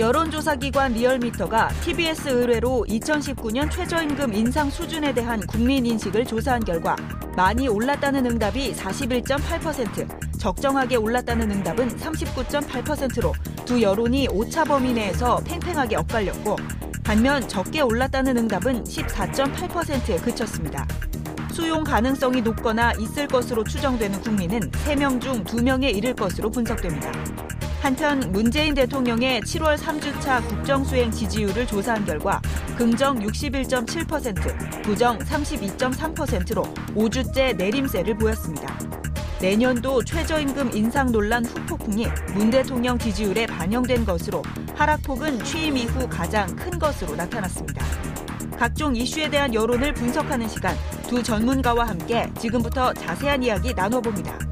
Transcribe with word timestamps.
여론조사기관 0.00 0.94
리얼미터가 0.94 1.68
TBS 1.84 2.30
의뢰로 2.30 2.86
2019년 2.88 3.70
최저임금 3.70 4.32
인상 4.32 4.70
수준에 4.70 5.12
대한 5.12 5.40
국민 5.46 5.84
인식을 5.84 6.24
조사한 6.24 6.64
결과 6.64 6.96
많이 7.36 7.68
올랐다는 7.68 8.24
응답이 8.24 8.72
41.8%, 8.72 10.38
적정하게 10.38 10.96
올랐다는 10.96 11.50
응답은 11.50 11.98
39.8%로 11.98 13.34
두 13.66 13.82
여론이 13.82 14.28
오차 14.30 14.64
범위 14.64 14.94
내에서 14.94 15.38
팽팽하게 15.44 15.96
엇갈렸고 15.96 16.56
반면 17.04 17.46
적게 17.46 17.82
올랐다는 17.82 18.38
응답은 18.38 18.84
14.8%에 18.84 20.16
그쳤습니다. 20.16 20.88
수용 21.52 21.84
가능성이 21.84 22.40
높거나 22.40 22.92
있을 22.94 23.28
것으로 23.28 23.64
추정되는 23.64 24.22
국민은 24.22 24.60
3명 24.70 25.20
중 25.20 25.44
2명에 25.44 25.94
이를 25.94 26.14
것으로 26.14 26.50
분석됩니다. 26.50 27.12
한편 27.80 28.20
문재인 28.30 28.74
대통령의 28.74 29.40
7월 29.40 29.76
3주차 29.78 30.46
국정수행 30.46 31.10
지지율을 31.10 31.66
조사한 31.66 32.04
결과 32.04 32.40
긍정 32.76 33.18
61.7%, 33.18 34.82
부정 34.82 35.18
32.3%로 35.18 36.62
5주째 36.94 37.56
내림세를 37.56 38.18
보였습니다. 38.18 38.78
내년도 39.40 40.04
최저임금 40.04 40.72
인상 40.74 41.10
논란 41.10 41.46
후폭풍이 41.46 42.06
문 42.34 42.50
대통령 42.50 42.98
지지율에 42.98 43.46
반영된 43.46 44.04
것으로 44.04 44.42
하락폭은 44.74 45.42
취임 45.44 45.78
이후 45.78 46.06
가장 46.06 46.54
큰 46.56 46.78
것으로 46.78 47.16
나타났습니다. 47.16 47.82
각종 48.58 48.94
이슈에 48.94 49.30
대한 49.30 49.54
여론을 49.54 49.94
분석하는 49.94 50.46
시간 50.48 50.76
두 51.08 51.22
전문가와 51.22 51.88
함께 51.88 52.30
지금부터 52.38 52.92
자세한 52.92 53.42
이야기 53.42 53.72
나눠봅니다. 53.72 54.49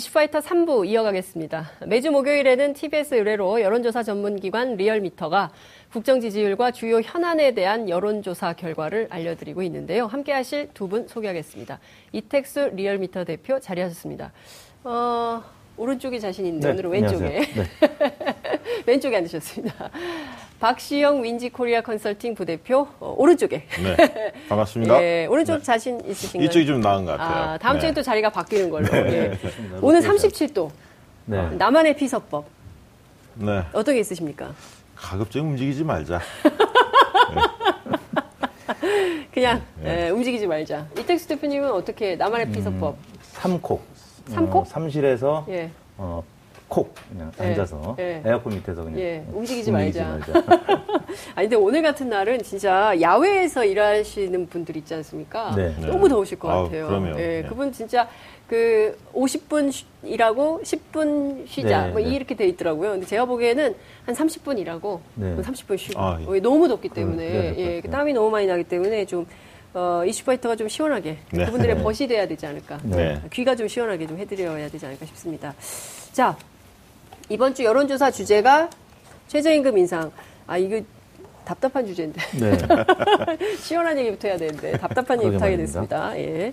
이슈파이터 0.00 0.40
3부 0.40 0.86
이어가겠습니다. 0.86 1.70
매주 1.86 2.10
목요일에는 2.10 2.74
TBS 2.74 3.14
의뢰로 3.14 3.62
여론조사 3.62 4.02
전문기관 4.02 4.76
리얼미터가 4.76 5.50
국정 5.90 6.20
지지율과 6.20 6.72
주요 6.72 7.00
현안에 7.00 7.52
대한 7.54 7.88
여론조사 7.88 8.52
결과를 8.52 9.06
알려드리고 9.08 9.62
있는데요. 9.62 10.04
함께 10.06 10.32
하실 10.32 10.68
두 10.74 10.86
분 10.86 11.08
소개하겠습니다. 11.08 11.80
이택수 12.12 12.72
리얼미터 12.74 13.24
대표 13.24 13.58
자리하셨습니다. 13.58 14.32
어, 14.84 15.42
오른쪽이 15.78 16.20
자신 16.20 16.44
있는데 16.44 16.66
네, 16.68 16.72
오늘은 16.74 16.90
왼쪽에 16.90 17.24
네. 17.24 17.44
왼쪽에 18.86 19.16
앉으셨습니다. 19.16 19.90
박시영 20.58 21.22
윈지 21.22 21.50
코리아 21.50 21.82
컨설팅 21.82 22.34
부대표 22.34 22.88
어, 22.98 23.14
오른쪽에 23.18 23.66
네, 23.82 24.32
반갑습니다. 24.48 25.02
예, 25.02 25.26
오른쪽 25.26 25.58
네. 25.58 25.62
자신 25.62 26.00
있으신가요? 26.06 26.46
이쪽이 26.48 26.64
좀 26.64 26.80
나은 26.80 27.04
것 27.04 27.18
같아요. 27.18 27.44
아, 27.50 27.58
다음 27.58 27.78
주에 27.78 27.90
네. 27.90 27.94
또 27.94 28.02
자리가 28.02 28.30
바뀌는 28.30 28.70
걸로. 28.70 28.86
네. 28.86 28.98
예. 29.32 29.38
오늘 29.82 30.00
37도. 30.00 30.70
네. 31.26 31.50
나만의 31.50 31.96
피서법. 31.96 32.46
네. 33.34 33.62
어떤 33.74 33.94
게 33.94 34.00
있으십니까? 34.00 34.54
가급적 34.94 35.40
움직이지 35.40 35.84
말자. 35.84 36.20
그냥 39.32 39.62
예, 39.84 40.08
움직이지 40.08 40.46
말자. 40.46 40.86
이택수 40.98 41.28
대표님은 41.28 41.70
어떻게 41.70 42.16
나만의 42.16 42.50
피서법? 42.50 42.94
음, 42.94 43.14
삼콕. 43.20 43.84
삼콕? 44.28 44.62
어, 44.62 44.64
삼실에서 44.64 45.44
예. 45.50 45.70
어, 45.98 46.22
콕 46.68 46.94
그냥 47.08 47.30
예. 47.40 47.44
앉아서 47.44 47.96
예. 48.00 48.22
에어컨 48.24 48.54
밑에서 48.54 48.82
그냥 48.82 48.98
예. 48.98 49.24
움직이지, 49.32 49.70
움직이지 49.70 50.02
말자. 50.02 50.32
말자. 50.32 50.74
아니 51.36 51.48
근데 51.48 51.56
오늘 51.56 51.82
같은 51.82 52.08
날은 52.08 52.42
진짜 52.42 53.00
야외에서 53.00 53.64
일하시는 53.64 54.46
분들 54.48 54.76
있지 54.78 54.94
않습니까? 54.94 55.54
네. 55.54 55.74
너무 55.86 56.08
더우실 56.08 56.38
것 56.38 56.48
같아요. 56.48 56.88
아, 56.88 57.08
예. 57.10 57.42
네. 57.42 57.42
그분 57.48 57.72
진짜 57.72 58.08
그 58.48 58.96
50분 59.14 59.84
일하고 60.02 60.60
10분 60.62 61.46
쉬자 61.46 61.86
네, 61.86 61.92
뭐 61.92 62.00
네. 62.00 62.08
이렇게 62.08 62.34
돼 62.34 62.46
있더라고요. 62.48 62.92
근데 62.92 63.06
제가 63.06 63.24
보기에는 63.26 63.74
한 64.04 64.14
30분 64.14 64.58
일하고 64.58 65.00
네. 65.14 65.36
30분 65.36 65.78
쉬고 65.78 66.00
아, 66.00 66.18
예. 66.20 66.40
너무 66.40 66.66
덥기 66.68 66.88
때문에 66.88 67.24
예, 67.56 67.80
땀이 67.80 68.12
너무 68.12 68.30
많이 68.30 68.46
나기 68.46 68.64
때문에 68.64 69.04
좀 69.04 69.26
어, 69.72 70.02
이슈파이터가 70.04 70.56
좀 70.56 70.68
시원하게 70.68 71.18
네. 71.30 71.44
그분들의 71.44 71.82
벗이 71.82 72.08
돼야 72.08 72.26
되지 72.26 72.46
않을까. 72.46 72.78
네. 72.82 73.20
귀가 73.32 73.54
좀 73.54 73.68
시원하게 73.68 74.06
좀 74.06 74.18
해드려야 74.18 74.68
되지 74.68 74.86
않을까 74.86 75.04
싶습니다. 75.06 75.54
자, 76.12 76.36
이번 77.28 77.54
주 77.54 77.64
여론조사 77.64 78.10
주제가 78.10 78.70
최저임금 79.28 79.76
인상. 79.78 80.10
아, 80.46 80.56
이거 80.56 80.80
답답한 81.44 81.86
주제인데. 81.86 82.20
네. 82.38 82.56
시원한 83.58 83.98
얘기부터 83.98 84.28
해야 84.28 84.36
되는데 84.36 84.72
답답한 84.78 85.20
얘기부터 85.22 85.44
하게 85.44 85.56
됐습니다. 85.56 86.16
예. 86.18 86.52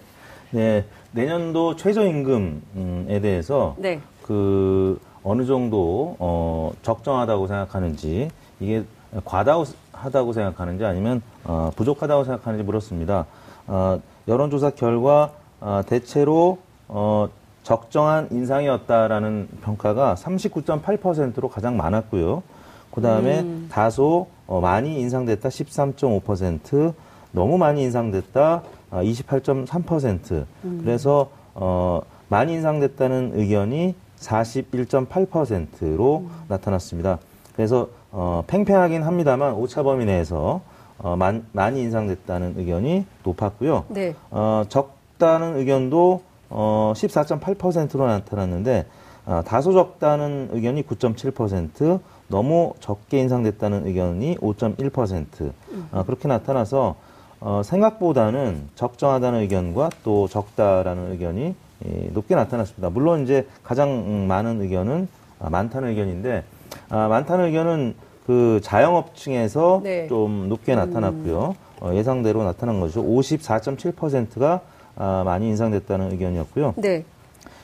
네, 0.51 0.85
내년도 1.11 1.75
최저임금에 1.75 3.19
대해서 3.21 3.75
네. 3.77 3.99
그 4.21 4.99
어느 5.23 5.45
정도 5.45 6.15
어, 6.19 6.73
적정하다고 6.83 7.47
생각하는지 7.47 8.29
이게 8.59 8.83
과다하다고 9.25 10.33
생각하는지 10.33 10.85
아니면 10.85 11.21
어, 11.43 11.71
부족하다고 11.75 12.23
생각하는지 12.23 12.63
물었습니다. 12.63 13.25
어, 13.67 13.99
여론조사 14.27 14.71
결과 14.71 15.31
어, 15.59 15.81
대체로 15.87 16.59
어, 16.87 17.29
적정한 17.63 18.27
인상이었다라는 18.31 19.47
평가가 19.61 20.15
39.8%로 20.15 21.49
가장 21.49 21.77
많았고요. 21.77 22.43
그 22.91 23.01
다음에 23.01 23.39
음. 23.39 23.67
다소 23.71 24.27
어, 24.45 24.61
많이 24.61 24.99
인상됐다 24.99 25.49
13.5%, 25.49 26.93
너무 27.31 27.57
많이 27.57 27.81
인상됐다 27.83 28.61
28.3%. 28.91 30.41
어, 30.41 30.45
음. 30.65 30.81
그래서 30.83 31.31
어, 31.55 32.01
많이 32.29 32.53
인상됐다는 32.53 33.31
의견이 33.35 33.95
41.8%로 34.19 36.17
음. 36.19 36.29
나타났습니다. 36.47 37.17
그래서 37.55 37.89
어, 38.11 38.43
팽팽하긴 38.47 39.03
합니다만 39.03 39.53
오차 39.53 39.83
범위 39.83 40.05
내에서 40.05 40.61
어, 40.99 41.15
만, 41.15 41.45
많이 41.51 41.81
인상됐다는 41.81 42.55
의견이 42.57 43.05
높았고요. 43.23 43.85
네. 43.89 44.15
어, 44.29 44.63
적다는 44.69 45.57
의견도 45.57 46.21
어, 46.53 46.93
14.8%로 46.95 48.05
나타났는데 48.05 48.85
어, 49.25 49.41
다소 49.45 49.73
적다는 49.73 50.49
의견이 50.51 50.83
9.7%, 50.83 51.99
너무 52.27 52.73
적게 52.79 53.19
인상됐다는 53.19 53.87
의견이 53.87 54.37
5.1% 54.37 55.41
음. 55.41 55.87
어, 55.91 56.03
그렇게 56.05 56.27
나타나서 56.27 56.95
어, 57.39 57.61
생각보다는 57.63 58.69
적정하다는 58.75 59.41
의견과 59.41 59.89
또 60.03 60.27
적다라는 60.27 61.11
의견이 61.11 61.55
예, 61.85 62.09
높게 62.13 62.35
나타났습니다. 62.35 62.89
물론 62.89 63.23
이제 63.23 63.45
가장 63.63 64.27
많은 64.27 64.61
의견은 64.61 65.09
아, 65.39 65.49
많다는 65.49 65.89
의견인데 65.89 66.43
아, 66.89 67.07
많다는 67.09 67.47
의견은 67.47 67.95
그 68.25 68.61
자영업층에서 68.63 69.81
네. 69.83 70.07
좀 70.07 70.47
높게 70.47 70.75
나타났고요. 70.75 71.55
음. 71.81 71.85
어, 71.85 71.93
예상대로 71.93 72.43
나타난 72.43 72.79
거죠. 72.79 73.03
54.7%가 73.03 74.53
아, 74.53 74.59
많이 74.95 75.47
인상됐다는 75.49 76.11
의견이었고요. 76.11 76.75
네. 76.77 77.05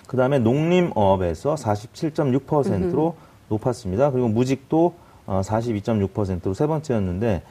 그 0.07 0.17
다음에 0.17 0.40
농림업에서 0.40 1.56
47.6%로 1.56 3.16
높았습니다. 3.50 4.12
그리고 4.12 4.28
무직도 4.28 4.94
어, 5.28 5.41
42.6%로 5.44 6.53
세 6.56 6.66
번째였는데 6.66 7.44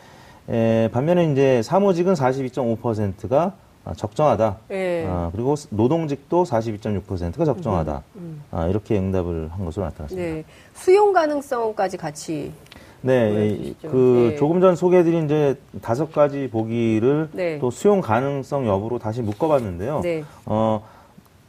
에, 0.50 0.88
반면에 0.93 1.31
이제 1.31 1.62
사무직은 1.62 2.15
42.5%가 2.15 3.55
적정하다. 3.97 4.56
네. 4.69 5.06
아, 5.09 5.31
그리고 5.33 5.55
노동직도 5.71 6.44
42.6%가 6.44 7.44
적정하다. 7.44 8.03
음, 8.17 8.21
음. 8.21 8.43
아, 8.50 8.67
이렇게 8.67 8.99
응답을 8.99 9.50
한 9.53 9.65
것으로 9.65 9.84
나타났습니다. 9.87 10.28
네. 10.31 10.44
수용 10.75 11.12
가능성까지 11.12 11.97
같이 11.97 12.53
네, 13.03 13.75
그 13.82 14.31
네. 14.31 14.36
조금 14.36 14.60
전 14.60 14.75
소개해드린 14.75 15.26
이제 15.26 15.56
다섯 15.81 16.12
가지 16.12 16.48
보기를 16.50 17.31
네. 17.32 17.59
또 17.59 17.70
수용 17.70 18.00
가능성 18.00 18.66
여부로 18.66 18.98
다시 18.98 19.22
묶어봤는데요. 19.22 20.00
네. 20.00 20.25
어, 20.47 20.82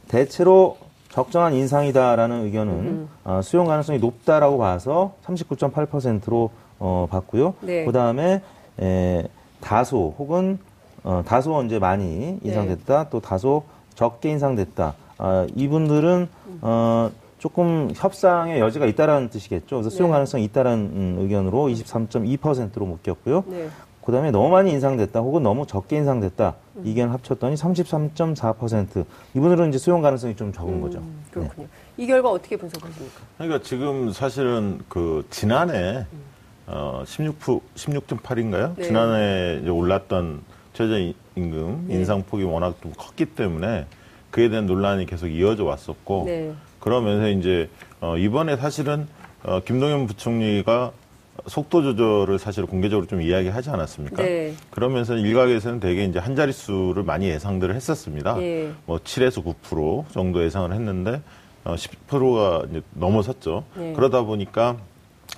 대체로 0.08 0.76
적정한 1.08 1.54
인상이다라는 1.54 2.44
의견은 2.44 3.08
어, 3.24 3.40
수용 3.42 3.66
가능성이 3.66 3.98
높다라고 3.98 4.58
봐서 4.58 5.14
39.8%로 5.24 6.50
어, 6.78 7.08
봤고요. 7.10 7.54
네. 7.60 7.84
그 7.84 7.92
다음에 7.92 8.42
다소 9.60 10.14
혹은 10.18 10.58
어, 11.02 11.22
다소 11.26 11.62
이제 11.64 11.78
많이 11.78 12.38
인상됐다, 12.42 13.04
네. 13.04 13.10
또 13.10 13.20
다소 13.20 13.64
적게 13.94 14.30
인상됐다. 14.30 14.94
아, 15.18 15.46
이분들은 15.54 16.28
어, 16.62 17.10
조금 17.50 17.90
협상의 17.96 18.60
여지가 18.60 18.84
있다라는 18.84 19.30
뜻이겠죠. 19.30 19.76
그래서 19.76 19.88
수용 19.88 20.10
네. 20.10 20.12
가능성이 20.12 20.44
있다라는 20.44 20.84
음, 20.84 21.16
의견으로 21.20 21.68
23.2%로 21.68 22.84
묶였고요. 22.84 23.44
네. 23.48 23.70
그 24.04 24.12
다음에 24.12 24.30
너무 24.30 24.50
많이 24.50 24.70
인상됐다 24.72 25.20
혹은 25.20 25.42
너무 25.42 25.66
적게 25.66 25.96
인상됐다 25.96 26.54
음. 26.76 26.82
이견을 26.84 27.14
합쳤더니 27.14 27.54
33.4% 27.54 29.06
이분들은 29.34 29.70
이제 29.70 29.78
수용 29.78 30.02
가능성이 30.02 30.36
좀 30.36 30.52
적은 30.52 30.74
음, 30.74 30.80
거죠. 30.82 31.02
그렇군요. 31.30 31.66
네. 31.66 31.68
이 31.96 32.06
결과 32.06 32.30
어떻게 32.30 32.56
분석하십니까? 32.58 33.20
그러니까 33.38 33.62
지금 33.62 34.12
사실은 34.12 34.80
그 34.90 35.26
지난해 35.30 36.06
음. 36.12 36.20
어, 36.66 37.02
16, 37.06 37.74
16.8인가요? 37.74 38.76
네. 38.76 38.82
지난해 38.82 39.66
올랐던 39.66 40.42
최저 40.74 40.98
임금 41.36 41.86
네. 41.88 41.94
인상 41.94 42.22
폭이 42.22 42.44
워낙 42.44 42.74
좀 42.82 42.92
컸기 42.98 43.24
때문에 43.24 43.86
그에 44.30 44.50
대한 44.50 44.66
논란이 44.66 45.06
계속 45.06 45.28
이어져 45.28 45.64
왔었고 45.64 46.24
네. 46.26 46.52
그러면서 46.80 47.28
이제 47.28 47.68
어, 48.00 48.16
이번에 48.16 48.56
사실은 48.56 49.06
어, 49.42 49.60
김동연 49.60 50.06
부총리가 50.06 50.92
속도 51.46 51.82
조절을 51.82 52.38
사실 52.38 52.66
공개적으로 52.66 53.06
좀 53.06 53.22
이야기하지 53.22 53.70
않았습니까? 53.70 54.22
네. 54.22 54.54
그러면서 54.70 55.16
일각에서는 55.16 55.80
대개 55.80 56.04
이제 56.04 56.18
한 56.18 56.36
자릿수를 56.36 57.02
많이 57.02 57.28
예상들을 57.28 57.74
했었습니다. 57.74 58.40
예. 58.42 58.72
뭐 58.84 58.98
7에서 58.98 59.42
9% 59.62 60.10
정도 60.12 60.42
예상을 60.42 60.72
했는데 60.72 61.22
어, 61.64 61.74
10%가 61.74 62.66
이제 62.70 62.82
넘어섰죠. 62.94 63.64
예. 63.78 63.92
그러다 63.94 64.22
보니까 64.22 64.76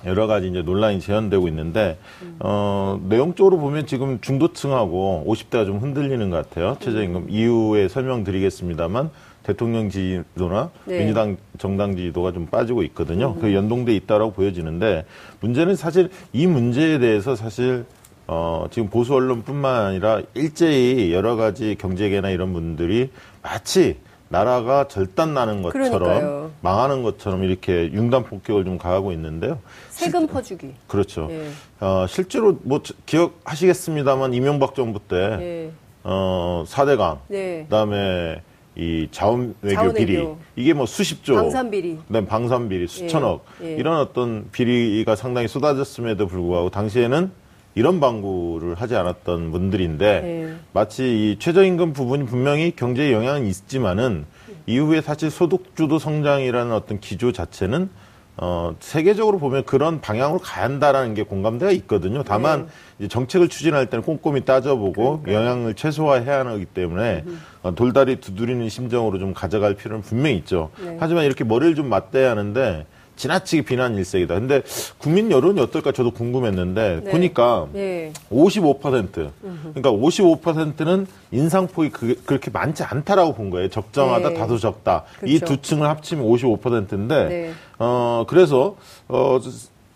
여러 0.05 0.27
가지 0.27 0.49
이제 0.49 0.61
논란이 0.61 0.99
재현되고 0.99 1.47
있는데 1.49 1.97
음. 2.21 2.35
어, 2.39 2.99
내용적으로 3.07 3.57
보면 3.59 3.85
지금 3.85 4.19
중도층하고 4.19 5.25
50대가 5.27 5.65
좀 5.65 5.77
흔들리는 5.77 6.29
것 6.29 6.49
같아요. 6.49 6.77
최저임금 6.81 7.27
이후에 7.29 7.87
설명드리겠습니다만 7.87 9.11
대통령 9.43 9.89
지지도나 9.89 10.71
네. 10.85 10.99
민주당 10.99 11.37
정당 11.57 11.95
지지도가 11.95 12.31
좀 12.31 12.47
빠지고 12.47 12.83
있거든요. 12.83 13.33
음. 13.35 13.41
그 13.41 13.53
연동돼 13.53 13.93
있다라고 13.95 14.31
보여지는데 14.31 15.05
문제는 15.41 15.75
사실 15.75 16.09
이 16.31 16.47
문제에 16.47 16.99
대해서 16.99 17.35
사실 17.35 17.85
어, 18.25 18.65
지금 18.71 18.89
보수 18.89 19.13
언론뿐만 19.13 19.85
아니라 19.85 20.21
일제히 20.33 21.13
여러 21.13 21.35
가지 21.35 21.75
경제계나 21.77 22.29
이런 22.29 22.53
분들이 22.53 23.11
마치 23.41 23.97
나라가 24.29 24.87
절단 24.87 25.33
나는 25.33 25.61
것처럼 25.61 25.91
그러니까요. 25.91 26.51
망하는 26.61 27.03
것처럼 27.03 27.43
이렇게 27.43 27.91
융단 27.91 28.23
폭격을 28.23 28.65
좀 28.65 28.77
가하고 28.79 29.11
있는데요. 29.11 29.59
세금 29.89 30.21
실, 30.21 30.29
퍼주기. 30.29 30.73
그렇죠. 30.87 31.27
예. 31.29 31.49
어, 31.79 32.07
실제로 32.07 32.57
뭐 32.63 32.81
기억하시겠습니다만 33.05 34.33
이명박 34.33 34.73
정부 34.73 34.99
때 34.99 35.15
예. 35.17 35.71
어, 36.03 36.63
4대강 36.67 37.19
네. 37.27 37.63
그다음에 37.65 38.41
이 38.75 39.07
자원 39.11 39.53
외교 39.61 39.93
비리. 39.93 40.27
이게 40.55 40.73
뭐 40.73 40.85
수십조 40.85 41.35
방산 41.35 41.69
비리 41.69 41.99
네, 42.07 42.25
방산 42.25 42.69
비리 42.69 42.87
수천억 42.87 43.45
예. 43.61 43.73
예. 43.73 43.75
이런 43.75 43.99
어떤 43.99 44.49
비리가 44.51 45.15
상당히 45.15 45.47
쏟아졌음에도 45.47 46.27
불구하고 46.27 46.69
당시에는 46.71 47.31
이런 47.75 47.99
방구를 47.99 48.75
하지 48.75 48.95
않았던 48.95 49.51
분들인데 49.51 50.05
예. 50.05 50.55
마치 50.73 51.03
이 51.03 51.39
최저임금 51.39 51.93
부분이 51.93 52.25
분명히 52.25 52.75
경제에 52.75 53.11
영향은 53.11 53.45
있지만은 53.45 54.25
이후에 54.65 55.01
사실 55.01 55.29
소득주도 55.29 55.99
성장이라는 55.99 56.71
어떤 56.71 56.99
기조 56.99 57.31
자체는 57.31 57.89
어, 58.37 58.75
세계적으로 58.79 59.37
보면 59.37 59.63
그런 59.65 60.01
방향으로 60.01 60.39
가야 60.39 60.65
한다라는 60.65 61.13
게 61.13 61.23
공감대가 61.23 61.71
있거든요. 61.73 62.23
다만 62.23 62.67
네. 62.97 63.07
정책을 63.07 63.47
추진할 63.47 63.89
때는 63.89 64.03
꼼꼼히 64.03 64.41
따져보고 64.43 65.21
그러니까요. 65.21 65.35
영향을 65.35 65.73
최소화해야 65.75 66.45
하기 66.45 66.65
때문에 66.65 67.25
어, 67.61 67.75
돌다리 67.75 68.15
두드리는 68.17 68.67
심정으로 68.69 69.19
좀 69.19 69.33
가져갈 69.33 69.75
필요는 69.75 70.01
분명히 70.01 70.37
있죠. 70.37 70.71
네. 70.83 70.97
하지만 70.99 71.25
이렇게 71.25 71.43
머리를 71.43 71.75
좀 71.75 71.89
맞대야 71.89 72.31
하는데 72.31 72.87
지나치게 73.15 73.63
비난 73.63 73.95
일색이다. 73.95 74.33
근데 74.35 74.61
국민 74.97 75.31
여론이 75.31 75.59
어떨까 75.61 75.91
저도 75.91 76.11
궁금했는데 76.11 77.01
네. 77.03 77.11
보니까 77.11 77.67
네. 77.73 78.11
55% 78.31 79.11
그러니까 79.11 79.91
55%는 79.91 81.07
인상폭이 81.31 81.89
그, 81.89 82.21
렇게 82.27 82.49
많지 82.51 82.83
않다라고 82.83 83.33
본 83.35 83.49
거예요. 83.49 83.69
적정하다, 83.69 84.29
네. 84.29 84.35
다소 84.35 84.57
적다. 84.57 85.03
이 85.25 85.39
두 85.39 85.57
층을 85.61 85.87
합치면 85.87 86.25
55%인데 86.25 87.23
네. 87.27 87.51
어 87.79 88.23
그래서 88.27 88.75
어 89.07 89.39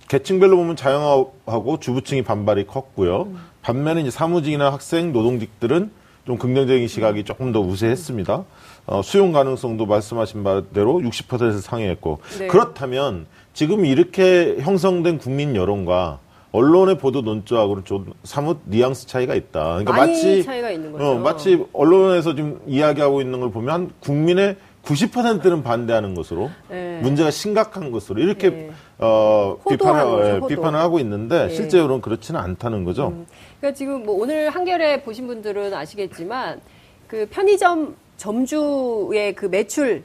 계층별로 0.08 0.56
보면 0.58 0.76
자영업하고 0.76 1.80
주부층이 1.80 2.22
반발이 2.24 2.68
컸고요. 2.68 3.24
음. 3.24 3.40
반면에 3.62 4.02
이제 4.02 4.12
사무직이나 4.12 4.72
학생, 4.72 5.12
노동직들은 5.12 5.92
좀 6.26 6.38
긍정적인 6.38 6.88
시각이 6.88 7.24
조금 7.24 7.52
더 7.52 7.60
우세했습니다. 7.62 8.44
어, 8.88 9.02
수용 9.02 9.34
가능성도 9.34 9.86
말씀하신 9.86 10.44
바대로 10.44 11.00
60% 11.00 11.60
상회했고 11.60 12.20
네. 12.40 12.48
그렇다면 12.48 13.28
지금 13.54 13.86
이렇게 13.86 14.56
형성된 14.60 15.18
국민 15.18 15.56
여론과 15.56 16.20
언론의 16.54 16.98
보도 16.98 17.22
논조하고는 17.22 17.84
좀 17.84 18.14
사뭇 18.24 18.60
뉘앙스 18.66 19.08
차이가 19.08 19.36
있다. 19.36 19.80
그러니까 19.80 19.92
마치 19.92 20.42
차이가 20.42 20.72
있는 20.72 20.94
거죠. 20.94 21.06
어, 21.06 21.16
마치 21.20 21.64
언론에서 21.74 22.34
지금 22.34 22.62
이야기하고 22.66 23.20
있는 23.22 23.42
걸 23.42 23.52
보면 23.52 23.92
국민의 24.00 24.56
90%는 24.86 25.64
반대하는 25.64 26.16
것으로 26.16 26.50
네. 26.70 27.02
문제가 27.02 27.30
심각한 27.30 27.92
것으로 27.92 28.22
이렇게 28.22 28.50
네. 28.50 28.72
어, 29.00 29.58
비판을 29.68 30.04
거죠, 30.06 30.30
예, 30.30 30.48
비판을 30.48 30.80
하고 30.80 31.00
있는데 31.00 31.48
네. 31.48 31.54
실제로는 31.54 32.00
그렇지는 32.00 32.40
않다는 32.40 32.86
거죠. 32.86 33.10
음. 33.10 33.26
그러니까 33.60 33.78
지금 33.78 34.06
뭐 34.06 34.16
오늘 34.16 34.50
한겨레 34.50 35.04
보신 35.04 35.28
분들은 35.28 35.74
아시겠지만 35.74 36.62
그 37.08 37.28
편의점 37.30 37.96
점주의 38.18 39.34
그 39.36 39.46
매출을 39.46 40.04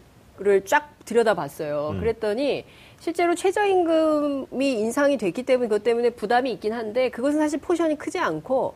쫙 0.66 0.90
들여다봤어요. 1.04 1.90
음. 1.92 2.00
그랬더니 2.00 2.64
실제로 3.00 3.34
최저임금이 3.34 4.72
인상이 4.72 5.18
됐기 5.18 5.42
때문에 5.42 5.68
그것 5.68 5.82
때문에 5.82 6.10
부담이 6.10 6.52
있긴 6.52 6.72
한데 6.72 7.10
그것은 7.10 7.38
사실 7.38 7.58
포션이 7.58 7.98
크지 7.98 8.18
않고 8.18 8.74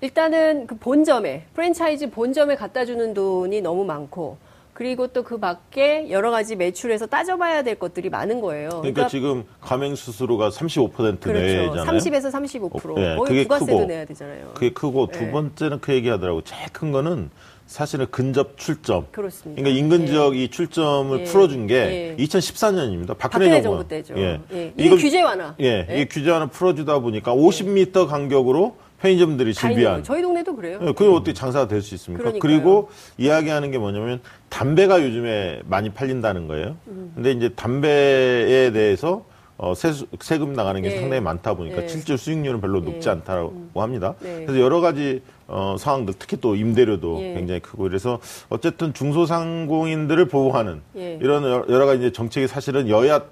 일단은 0.00 0.66
그 0.66 0.76
본점에 0.76 1.44
프랜차이즈 1.54 2.10
본점에 2.10 2.56
갖다 2.56 2.84
주는 2.84 3.14
돈이 3.14 3.60
너무 3.60 3.84
많고 3.84 4.38
그리고 4.72 5.08
또 5.08 5.22
그 5.22 5.38
밖에 5.38 6.10
여러 6.10 6.30
가지 6.30 6.56
매출에서 6.56 7.06
따져봐야 7.06 7.62
될 7.62 7.78
것들이 7.78 8.08
많은 8.08 8.40
거예요. 8.40 8.70
그러니까, 8.70 8.80
그러니까 8.80 9.08
지금 9.08 9.44
가맹 9.60 9.94
수수료가 9.94 10.48
35% 10.48 11.20
그렇죠. 11.20 11.32
내잖아요. 11.32 11.84
30에서 11.84 12.32
35%. 12.32 12.90
어, 12.90 12.98
네, 12.98 13.16
거의 13.16 13.42
부가세도 13.42 13.84
내야 13.84 14.06
되잖아요. 14.06 14.52
그게 14.54 14.72
크고 14.72 15.08
두 15.08 15.20
네. 15.20 15.30
번째는 15.30 15.80
그 15.80 15.92
얘기하더라고. 15.92 16.40
제일 16.42 16.70
큰 16.72 16.92
거는 16.92 17.30
사실은 17.70 18.06
근접 18.10 18.58
출점. 18.58 19.06
그렇습니다. 19.12 19.62
그러니까 19.62 19.78
인근 19.78 20.04
지역 20.04 20.34
예. 20.34 20.42
이 20.42 20.48
출점을 20.48 21.20
예. 21.20 21.24
풀어준 21.24 21.68
게 21.68 22.16
예. 22.18 22.24
2014년입니다. 22.24 23.16
박근혜, 23.16 23.46
박근혜 23.46 23.62
정부 23.62 23.86
때죠. 23.86 24.14
예. 24.16 24.40
예. 24.52 24.72
이게 24.76 24.90
규제 24.96 25.22
완화. 25.22 25.54
예. 25.60 25.86
예. 25.88 26.00
이 26.00 26.06
규제 26.06 26.32
완화 26.32 26.46
풀어주다 26.46 26.98
보니까 26.98 27.32
50m 27.32 28.08
간격으로 28.08 28.74
편의점들이 29.00 29.54
즐비한. 29.54 30.02
저희 30.02 30.20
동네도 30.20 30.56
그래요. 30.56 30.80
예, 30.82 30.86
그게 30.86 31.06
어떻게 31.06 31.32
장사가 31.32 31.68
될 31.68 31.80
수 31.80 31.94
있습니까? 31.94 32.24
그러니까요. 32.24 32.40
그리고 32.40 32.90
이야기하는 33.18 33.70
게 33.70 33.78
뭐냐면 33.78 34.20
담배가 34.48 35.04
요즘에 35.04 35.60
많이 35.64 35.90
팔린다는 35.90 36.48
거예요. 36.48 36.76
음. 36.88 37.12
근데 37.14 37.30
이제 37.30 37.50
담배에 37.50 38.72
대해서 38.72 39.24
어, 39.58 39.74
세, 39.74 39.92
세금 40.20 40.54
나가는 40.54 40.80
게 40.82 40.90
예. 40.90 40.98
상당히 41.00 41.20
많다 41.22 41.54
보니까 41.54 41.84
예. 41.84 41.88
실질 41.88 42.18
수익률은 42.18 42.60
별로 42.60 42.80
높지 42.80 43.08
예. 43.08 43.12
않다고 43.12 43.50
음. 43.50 43.70
합니다. 43.74 44.14
네. 44.20 44.44
그래서 44.44 44.58
여러 44.60 44.80
가지 44.80 45.22
어, 45.50 45.76
상황들 45.78 46.14
특히 46.18 46.36
또 46.40 46.54
임대료도 46.54 47.18
예. 47.20 47.34
굉장히 47.34 47.60
크고 47.60 47.82
그래서 47.82 48.20
어쨌든 48.48 48.94
중소상공인들을 48.94 50.28
보호하는 50.28 50.80
예. 50.96 51.18
이런 51.20 51.44
여러 51.44 51.86
가지 51.86 51.98
이제 51.98 52.12
정책이 52.12 52.46
사실은 52.46 52.88
여야 52.88 53.22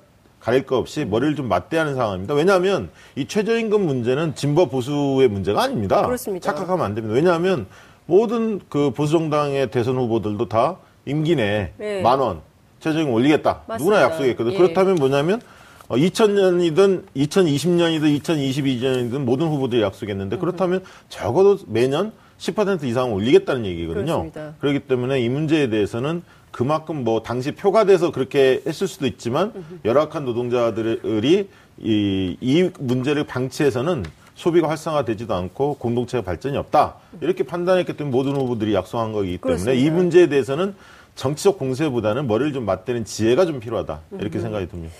가릴 0.41 0.67
거 0.67 0.76
없이 0.79 1.05
머리를 1.05 1.37
좀 1.37 1.49
맞대하는 1.49 1.94
상황입니다. 1.94 2.35
왜냐하면 2.35 2.90
이 3.16 3.26
최저임금 3.26 3.85
문제는 3.87 4.35
진보 4.35 4.66
보수의 4.66 5.28
문제가 5.28 5.62
아닙니다. 5.62 6.04
그렇습니다. 6.04 6.52
착각하면 6.52 6.85
안 6.85 6.95
됩니다. 6.95 7.14
왜냐하면 7.14 7.66
모든 8.07 8.61
그 8.69 8.90
보수 8.90 9.12
정당의 9.12 9.71
대선 9.71 9.97
후보들도 9.97 10.49
다 10.49 10.76
임기 11.07 11.37
내에 11.37 11.73
네. 11.76 12.02
만원 12.02 12.40
최저임금 12.81 13.12
올리겠다. 13.12 13.62
맞습니다. 13.66 13.76
누구나 13.78 14.02
약속했거든요. 14.02 14.54
예. 14.54 14.59
그렇다면 14.59 14.95
뭐냐면 14.97 15.40
어, 15.88 15.97
2000년이든 15.97 17.04
2020년이든 17.16 18.21
2022년이든 18.23 19.18
모든 19.18 19.49
후보들이 19.49 19.83
약속했는데 19.83 20.37
음. 20.37 20.40
그렇다면 20.40 20.85
적어도 21.09 21.59
매년 21.66 22.12
10% 22.38 22.85
이상 22.85 23.12
올리겠다는 23.12 23.66
얘기거든요. 23.66 24.04
그렇습니다. 24.04 24.54
그렇기 24.61 24.80
때문에 24.80 25.21
이 25.21 25.28
문제에 25.28 25.68
대해서는 25.71 26.23
그만큼 26.50 27.04
뭐 27.04 27.23
당시 27.23 27.52
표가 27.52 27.85
돼서 27.85 28.11
그렇게 28.12 28.62
했을 28.66 28.87
수도 28.87 29.07
있지만 29.07 29.52
열악한 29.85 30.25
노동자들이 30.25 31.49
이, 31.78 32.37
이 32.40 32.71
문제를 32.78 33.25
방치해서는 33.25 34.04
소비가 34.35 34.68
활성화되지도 34.68 35.35
않고 35.35 35.75
공동체가 35.75 36.23
발전이 36.23 36.57
없다. 36.57 36.95
이렇게 37.21 37.42
판단했기 37.42 37.97
때문에 37.97 38.16
모든 38.16 38.37
후보들이 38.37 38.73
약속한 38.73 39.12
거기 39.12 39.37
때문에 39.37 39.38
그렇습니다. 39.38 39.73
이 39.73 39.90
문제에 39.90 40.28
대해서는 40.28 40.75
정치적 41.16 41.59
공세보다는 41.59 42.28
머리를 42.28 42.52
좀 42.52 42.64
맞대는 42.64 43.04
지혜가 43.04 43.47
좀 43.47 43.59
필요하다. 43.59 44.00
이렇게 44.21 44.38
생각이 44.38 44.68
듭니다. 44.68 44.95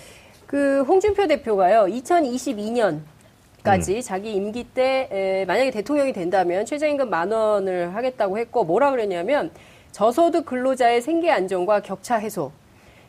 그 0.49 0.81
홍준표 0.87 1.27
대표가요, 1.27 1.85
2022년 1.85 3.01
까지 3.61 3.97
음. 3.97 4.01
자기 4.01 4.33
임기 4.33 4.63
때 4.63 5.07
에, 5.11 5.45
만약에 5.45 5.69
대통령이 5.69 6.11
된다면 6.11 6.65
최저임금 6.65 7.07
만 7.07 7.31
원을 7.31 7.93
하겠다고 7.93 8.39
했고 8.39 8.63
뭐라 8.63 8.89
그랬냐면 8.89 9.51
저소득 9.91 10.47
근로자의 10.47 11.03
생계 11.03 11.29
안정과 11.29 11.81
격차 11.81 12.15
해소, 12.15 12.51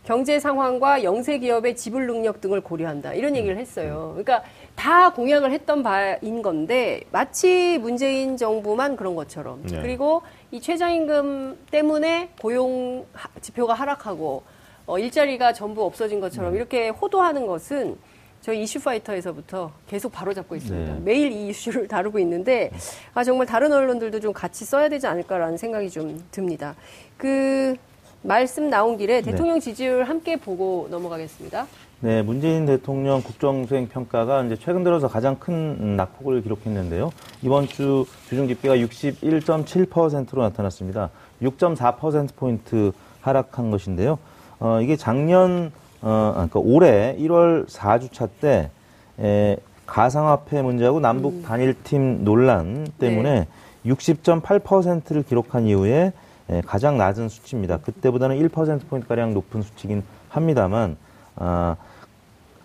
경제 0.05 0.39
상황과 0.39 1.03
영세 1.03 1.39
기업의 1.39 1.77
지불 1.77 2.07
능력 2.07 2.43
등을 2.43 2.61
고려한다 2.61 3.15
이런 3.15 3.35
얘기를 3.35 3.57
음. 3.57 3.59
했어요. 3.59 4.11
그러니까 4.19 4.43
다 4.77 5.11
공약을 5.15 5.51
했던 5.51 5.83
바인 5.83 6.43
건데 6.43 7.01
마치 7.11 7.79
문재인 7.79 8.37
정부만 8.37 8.97
그런 8.97 9.15
것처럼 9.15 9.63
네. 9.63 9.81
그리고 9.81 10.21
이 10.51 10.61
최저임금 10.61 11.57
때문에 11.71 12.33
고용 12.39 13.07
지표가 13.41 13.73
하락하고 13.73 14.43
어, 14.87 14.99
일자리가 14.99 15.53
전부 15.53 15.85
없어진 15.85 16.21
것처럼 16.21 16.53
네. 16.53 16.59
이렇게 16.59 16.89
호도하는 16.89 17.47
것은 17.47 17.97
저희 18.41 18.63
이슈파이터에서부터 18.63 19.71
계속 19.87 20.13
바로잡고 20.13 20.57
있습니다. 20.57 20.95
네. 20.95 21.01
매일 21.05 21.31
이 21.33 21.49
이슈를 21.49 21.87
다루고 21.89 22.19
있는데 22.21 22.71
아 23.15 23.23
정말 23.23 23.47
다른 23.47 23.73
언론들도 23.73 24.21
좀 24.21 24.33
같이 24.33 24.65
써야 24.65 24.89
되지 24.89 25.07
않을까라는 25.07 25.57
생각이 25.57 25.91
좀 25.91 26.23
듭니다. 26.31 26.75
그 27.17 27.77
말씀 28.23 28.69
나온 28.69 28.97
길에 28.97 29.21
네. 29.21 29.31
대통령 29.31 29.61
지지율 29.61 30.05
함께 30.05 30.37
보고 30.37 30.89
넘어가겠습니다. 30.91 31.67
네, 32.03 32.23
문재인 32.23 32.65
대통령 32.65 33.23
국정수행 33.23 33.89
평가가 33.89 34.43
이제 34.45 34.57
최근 34.57 34.83
들어서 34.85 35.07
가장 35.07 35.39
큰 35.39 35.97
낙폭을 35.97 36.43
기록했는데요. 36.43 37.13
이번 37.43 37.67
주 37.67 38.07
주중 38.27 38.49
집계가 38.49 38.75
61.7%로 38.77 40.43
나타났습니다. 40.43 41.11
6.4% 41.43 42.35
포인트 42.37 42.93
하락한 43.21 43.71
것인데요. 43.71 44.19
어, 44.61 44.81
이게 44.81 44.97
작년 44.97 45.73
어, 46.03 46.33
아, 46.37 46.47
그러니까 46.49 46.61
올해 46.61 47.17
1월 47.19 47.67
4주차 47.67 48.29
때 48.41 48.71
에, 49.19 49.57
가상화폐 49.87 50.63
문제하고 50.63 51.01
남북 51.01 51.35
음. 51.35 51.43
단일팀 51.43 52.25
논란 52.25 52.87
때문에 52.99 53.41
네. 53.41 53.47
60.8%를 53.91 55.23
기록한 55.23 55.67
이후에 55.67 56.13
에, 56.49 56.61
가장 56.63 56.97
낮은 56.97 57.29
수치입니다. 57.29 57.79
그때보다는 57.79 58.39
1%포인트가량 58.49 59.35
높은 59.35 59.63
수치긴 59.63 60.03
합니다만, 60.29 60.97
아, 61.37 61.77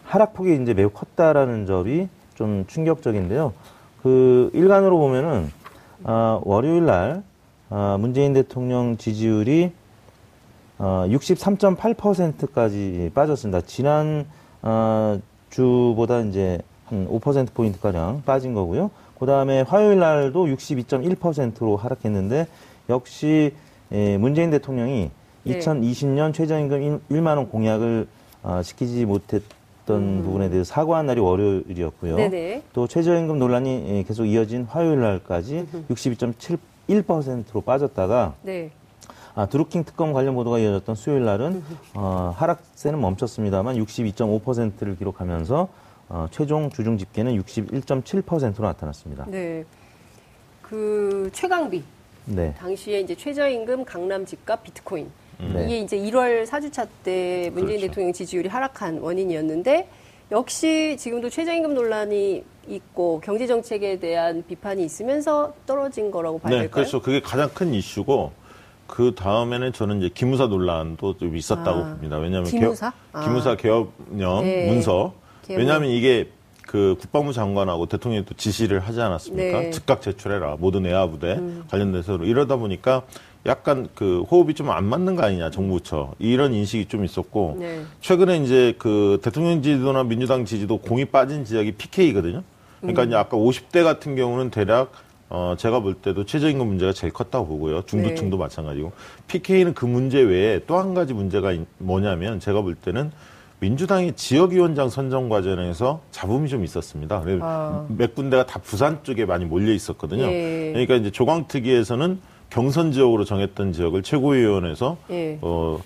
하락폭이 0.05 0.61
이제 0.61 0.73
매우 0.73 0.89
컸다라는 0.89 1.65
점이 1.65 2.07
좀 2.35 2.65
충격적인데요. 2.67 3.53
그 4.03 4.51
일간으로 4.53 4.97
보면은 4.99 5.51
아, 6.03 6.39
월요일 6.43 6.85
날 6.85 7.23
아, 7.69 7.97
문재인 7.99 8.33
대통령 8.33 8.97
지지율이 8.97 9.71
어, 10.77 11.05
63.8%까지 11.07 13.11
빠졌습니다. 13.13 13.61
지난 13.61 14.25
어, 14.61 15.19
주보다 15.49 16.21
이제 16.21 16.59
한 16.85 17.07
5% 17.07 17.53
포인트 17.53 17.79
가량 17.79 18.23
빠진 18.25 18.53
거고요. 18.53 18.91
그 19.19 19.25
다음에 19.25 19.61
화요일 19.61 19.99
날도 19.99 20.47
62.1%로 20.47 21.77
하락했는데 21.77 22.47
역시 22.89 23.53
예, 23.91 24.17
문재인 24.17 24.51
대통령이 24.51 25.11
네. 25.43 25.59
2020년 25.59 26.33
최저임금 26.33 27.01
1만 27.09 27.37
원 27.37 27.49
공약을 27.49 28.07
어, 28.43 28.61
지키지 28.63 29.05
못했던 29.05 29.45
음. 29.89 30.21
부분에 30.23 30.49
대해서 30.49 30.73
사과한 30.73 31.05
날이 31.05 31.21
월요일이었고요. 31.21 32.17
네네. 32.17 32.63
또 32.73 32.87
최저임금 32.87 33.39
논란이 33.39 33.85
예, 33.87 34.03
계속 34.03 34.25
이어진 34.25 34.63
화요일 34.63 34.99
날까지 34.99 35.67
62.71%로 35.89 37.61
빠졌다가 37.61 38.33
네. 38.41 38.71
아, 39.35 39.45
드루킹 39.47 39.83
특검 39.83 40.13
관련 40.13 40.33
보도가 40.33 40.59
이어졌던 40.59 40.95
수요일 40.95 41.25
날은 41.25 41.61
어, 41.93 42.33
하락세는 42.37 42.99
멈췄습니다만 42.99 43.75
62.5%를 43.75 44.97
기록하면서 44.97 45.67
어, 46.07 46.27
최종 46.31 46.69
주중 46.69 46.97
집계는 46.97 47.41
61.7%로 47.41 48.65
나타났습니다. 48.65 49.25
네. 49.27 49.65
그 50.61 51.29
최강비. 51.33 51.83
네. 52.27 52.53
당시에 52.57 53.01
이제 53.01 53.13
최저임금 53.13 53.83
강남 53.83 54.25
집값 54.25 54.63
비트코인. 54.63 55.11
음. 55.41 55.51
네. 55.53 55.65
이게 55.65 55.79
이제 55.79 55.97
1월 55.97 56.47
4주차 56.47 56.87
때 57.03 57.51
문재인 57.53 57.79
그렇죠. 57.79 57.87
대통령 57.87 58.13
지지율이 58.13 58.47
하락한 58.47 58.99
원인이었는데 58.99 59.89
역시 60.31 60.95
지금도 60.97 61.29
최저임금 61.29 61.73
논란이 61.73 62.43
있고 62.67 63.19
경제 63.23 63.45
정책에 63.45 63.99
대한 63.99 64.43
비판이 64.47 64.83
있으면서 64.83 65.53
떨어진 65.65 66.09
거라고 66.09 66.39
봐야 66.39 66.51
네, 66.51 66.59
될까요? 66.61 66.73
그렇죠. 66.73 67.01
그게 67.01 67.19
가장 67.19 67.49
큰 67.53 67.73
이슈고 67.73 68.31
그 68.87 69.13
다음에는 69.15 69.73
저는 69.73 69.99
이제 69.99 70.09
기무사 70.13 70.47
논란도 70.47 71.17
좀 71.17 71.35
있었다고 71.35 71.79
아, 71.83 71.89
봅니다. 71.89 72.17
왜냐하면 72.17 72.49
기무사, 72.49 72.91
개업, 73.11 73.23
기무사 73.25 73.51
아. 73.51 73.55
개업령 73.55 74.43
네. 74.43 74.67
문서. 74.67 75.13
개업. 75.45 75.59
왜냐하면 75.59 75.89
이게 75.89 76.29
그 76.61 76.95
국방부 76.99 77.31
장관하고 77.33 77.85
대통령이 77.85 78.25
또 78.25 78.33
지시를 78.35 78.79
하지 78.79 79.01
않았습니까? 79.01 79.59
네. 79.59 79.71
즉각 79.71 80.01
제출해라 80.01 80.57
모든 80.59 80.83
외화 80.83 81.07
부대 81.07 81.33
음. 81.33 81.63
관련돼서 81.69 82.17
이러다 82.17 82.55
보니까 82.57 83.03
약간 83.45 83.87
그 83.93 84.23
호흡이 84.23 84.55
좀 84.55 84.69
안 84.71 84.85
맞는 84.85 85.15
거 85.15 85.23
아니냐 85.23 85.51
정부처 85.51 86.13
이런 86.17 86.53
인식이 86.53 86.87
좀 86.87 87.05
있었고 87.05 87.57
네. 87.59 87.83
최근에 88.01 88.37
이제 88.39 88.73
그 88.79 89.19
대통령 89.21 89.61
지지도나 89.61 90.03
민주당 90.03 90.45
지지도 90.45 90.77
공이 90.79 91.05
빠진 91.05 91.45
지역이 91.45 91.73
PK거든요. 91.73 92.41
그러니까 92.81 93.03
음. 93.03 93.07
이제 93.07 93.15
아까 93.15 93.37
50대 93.37 93.83
같은 93.83 94.15
경우는 94.15 94.49
대략 94.49 94.91
어, 95.29 95.55
제가 95.57 95.79
볼 95.79 95.95
때도 95.95 96.25
최저임금 96.25 96.67
문제가 96.67 96.93
제일 96.93 97.11
컸다고 97.11 97.47
보고요. 97.47 97.81
중도층도 97.83 98.37
네. 98.37 98.43
마찬가지고. 98.43 98.91
PK는 99.27 99.73
그 99.73 99.85
문제 99.85 100.19
외에 100.21 100.59
또 100.65 100.75
한 100.75 100.93
가지 100.93 101.13
문제가 101.13 101.53
뭐냐면 101.77 102.39
제가 102.39 102.61
볼 102.61 102.75
때는 102.75 103.11
민주당의 103.59 104.13
지역위원장 104.15 104.89
선정 104.89 105.29
과정에서 105.29 106.01
잡음이 106.11 106.49
좀 106.49 106.63
있었습니다. 106.63 107.23
아. 107.41 107.85
몇 107.89 108.13
군데가 108.13 108.45
다 108.45 108.59
부산 108.59 109.03
쪽에 109.03 109.25
많이 109.25 109.45
몰려 109.45 109.71
있었거든요. 109.71 110.23
예. 110.23 110.71
그러니까 110.73 110.95
이제 110.95 111.09
조광특위에서는 111.09 112.19
경선 112.49 112.91
지역으로 112.91 113.23
정했던 113.23 113.71
지역을 113.73 114.03
최고위원회에서 114.03 114.97
예. 115.09 115.39
어, 115.41 115.79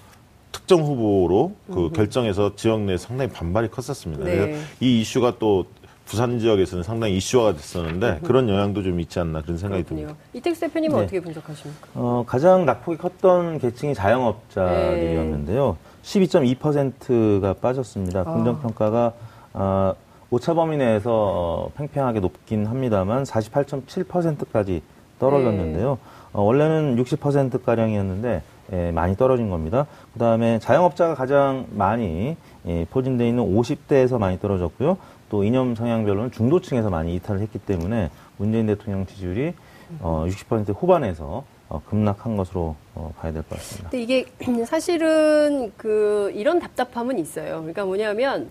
특정 0.52 0.82
후보로 0.82 1.56
그 1.72 1.80
음흠. 1.86 1.92
결정해서 1.94 2.56
지역 2.56 2.82
내에 2.82 2.98
상당히 2.98 3.32
반발이 3.32 3.70
컸었습니다. 3.70 4.26
네. 4.26 4.36
그래서 4.38 4.62
이 4.82 5.00
이슈가 5.02 5.36
또 5.40 5.66
부산 6.10 6.40
지역에서는 6.40 6.84
상당히 6.84 7.18
이슈화가 7.18 7.54
됐었는데 7.54 8.22
그런 8.24 8.50
영향도 8.50 8.82
좀 8.82 9.00
있지 9.00 9.20
않나 9.20 9.44
그런 9.44 9.60
생각이 9.60 9.84
그렇군요. 9.84 10.08
듭니다. 10.08 10.26
이택스 10.34 10.62
대표님은 10.62 10.96
네. 10.98 11.04
어떻게 11.04 11.20
분석하십니까? 11.20 11.88
어, 11.94 12.24
가장 12.26 12.66
낙폭이 12.66 12.98
컸던 12.98 13.60
계층이 13.60 13.94
자영업자들이었는데요. 13.94 15.78
네. 16.04 16.20
12.2%가 16.20 17.54
빠졌습니다. 17.54 18.22
아. 18.22 18.24
긍정평가가 18.24 19.14
어, 19.54 19.94
오차 20.32 20.56
범위 20.56 20.78
내에서 20.78 21.12
어, 21.12 21.72
팽팽하게 21.76 22.22
높긴 22.22 22.66
합니다만 22.66 23.24
48.7%까지 23.24 24.82
떨어졌는데요. 25.20 25.90
네. 25.92 25.98
어, 26.34 26.42
원래는 26.42 26.96
60%가량이었는데 27.04 28.42
예, 28.72 28.92
많이 28.92 29.16
떨어진 29.16 29.50
겁니다. 29.50 29.88
그 30.14 30.20
다음에 30.20 30.60
자영업자가 30.60 31.16
가장 31.16 31.66
많이 31.72 32.36
예, 32.68 32.86
포진되어 32.92 33.28
있는 33.28 33.44
50대에서 33.44 34.20
많이 34.20 34.40
떨어졌고요. 34.40 34.98
또 35.30 35.44
이념 35.44 35.76
성향별로는 35.76 36.32
중도층에서 36.32 36.90
많이 36.90 37.16
이탈을 37.16 37.42
했기 37.42 37.60
때문에 37.60 38.10
문재인 38.38 38.66
대통령 38.66 39.06
지지율이 39.06 39.54
어, 40.02 40.26
60% 40.28 40.76
후반에서 40.80 41.44
어, 41.70 41.82
급락한 41.88 42.36
것으로 42.36 42.76
어, 42.96 43.14
봐야 43.20 43.32
될 43.32 43.44
것 43.44 43.58
같습니다. 43.58 43.90
근데 43.92 44.04
이게 44.04 44.26
사실은 44.66 45.72
그 45.78 46.32
이런 46.36 46.60
답답함은 46.60 47.20
있어요. 47.20 47.58
그러니까 47.60 47.86
뭐냐면 47.86 48.50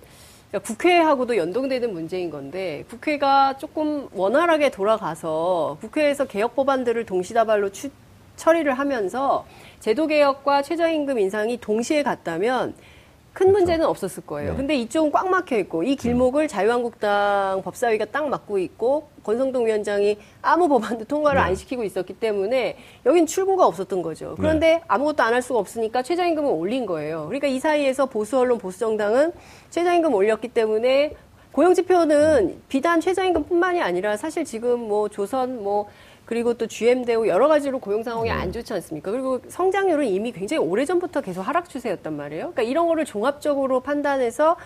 그러니까 0.50 0.66
국회하고도 0.66 1.36
연동되는 1.36 1.92
문제인 1.92 2.30
건데 2.30 2.84
국회가 2.88 3.56
조금 3.58 4.08
원활하게 4.14 4.70
돌아가서 4.70 5.76
국회에서 5.80 6.26
개혁 6.26 6.54
법안들을 6.54 7.04
동시다발로 7.06 7.70
추, 7.70 7.90
처리를 8.36 8.78
하면서 8.78 9.44
제도 9.80 10.06
개혁과 10.06 10.62
최저임금 10.62 11.18
인상이 11.18 11.58
동시에 11.58 12.02
갔다면 12.04 12.74
큰 13.38 13.46
그렇죠. 13.46 13.58
문제는 13.60 13.86
없었을 13.86 14.26
거예요. 14.26 14.50
네. 14.50 14.56
근데 14.56 14.74
이쪽은 14.74 15.12
꽉 15.12 15.28
막혀 15.28 15.58
있고 15.58 15.84
이 15.84 15.94
길목을 15.94 16.46
음. 16.46 16.48
자유한국당 16.48 17.62
법사위가 17.62 18.06
딱 18.06 18.28
막고 18.28 18.58
있고 18.58 19.10
권성동 19.22 19.64
위원장이 19.66 20.18
아무 20.42 20.66
법안도 20.66 21.04
통과를 21.04 21.40
네. 21.40 21.46
안 21.46 21.54
시키고 21.54 21.84
있었기 21.84 22.14
때문에 22.14 22.76
여긴 23.06 23.26
출구가 23.26 23.64
없었던 23.64 24.02
거죠. 24.02 24.34
그런데 24.36 24.66
네. 24.78 24.82
아무것도 24.88 25.22
안 25.22 25.28
할 25.34 25.40
수가 25.42 25.60
없으니까 25.60 26.02
최저임금을 26.02 26.50
올린 26.50 26.84
거예요. 26.84 27.26
그러니까 27.26 27.46
이 27.46 27.60
사이에서 27.60 28.06
보수 28.06 28.36
언론 28.38 28.58
보수 28.58 28.80
정당은 28.80 29.32
최저임금 29.70 30.12
올렸기 30.14 30.48
때문에 30.48 31.14
고용 31.52 31.74
지표는 31.74 32.60
비단 32.68 33.00
최저임금뿐만이 33.00 33.80
아니라 33.80 34.16
사실 34.16 34.44
지금 34.44 34.80
뭐 34.80 35.08
조선 35.08 35.62
뭐 35.62 35.86
그리고 36.28 36.52
또 36.52 36.66
GM대우 36.66 37.26
여러 37.26 37.48
가지로 37.48 37.78
고용 37.78 38.02
상황이 38.02 38.28
네. 38.28 38.34
안 38.34 38.52
좋지 38.52 38.70
않습니까? 38.74 39.10
그리고 39.10 39.40
성장률은 39.48 40.06
이미 40.06 40.30
굉장히 40.30 40.62
오래전부터 40.62 41.22
계속 41.22 41.40
하락 41.40 41.70
추세였단 41.70 42.14
말이에요. 42.14 42.52
그러니까 42.52 42.64
이런 42.64 42.86
거를 42.86 43.06
종합적으로 43.06 43.80
판단해서 43.80 44.56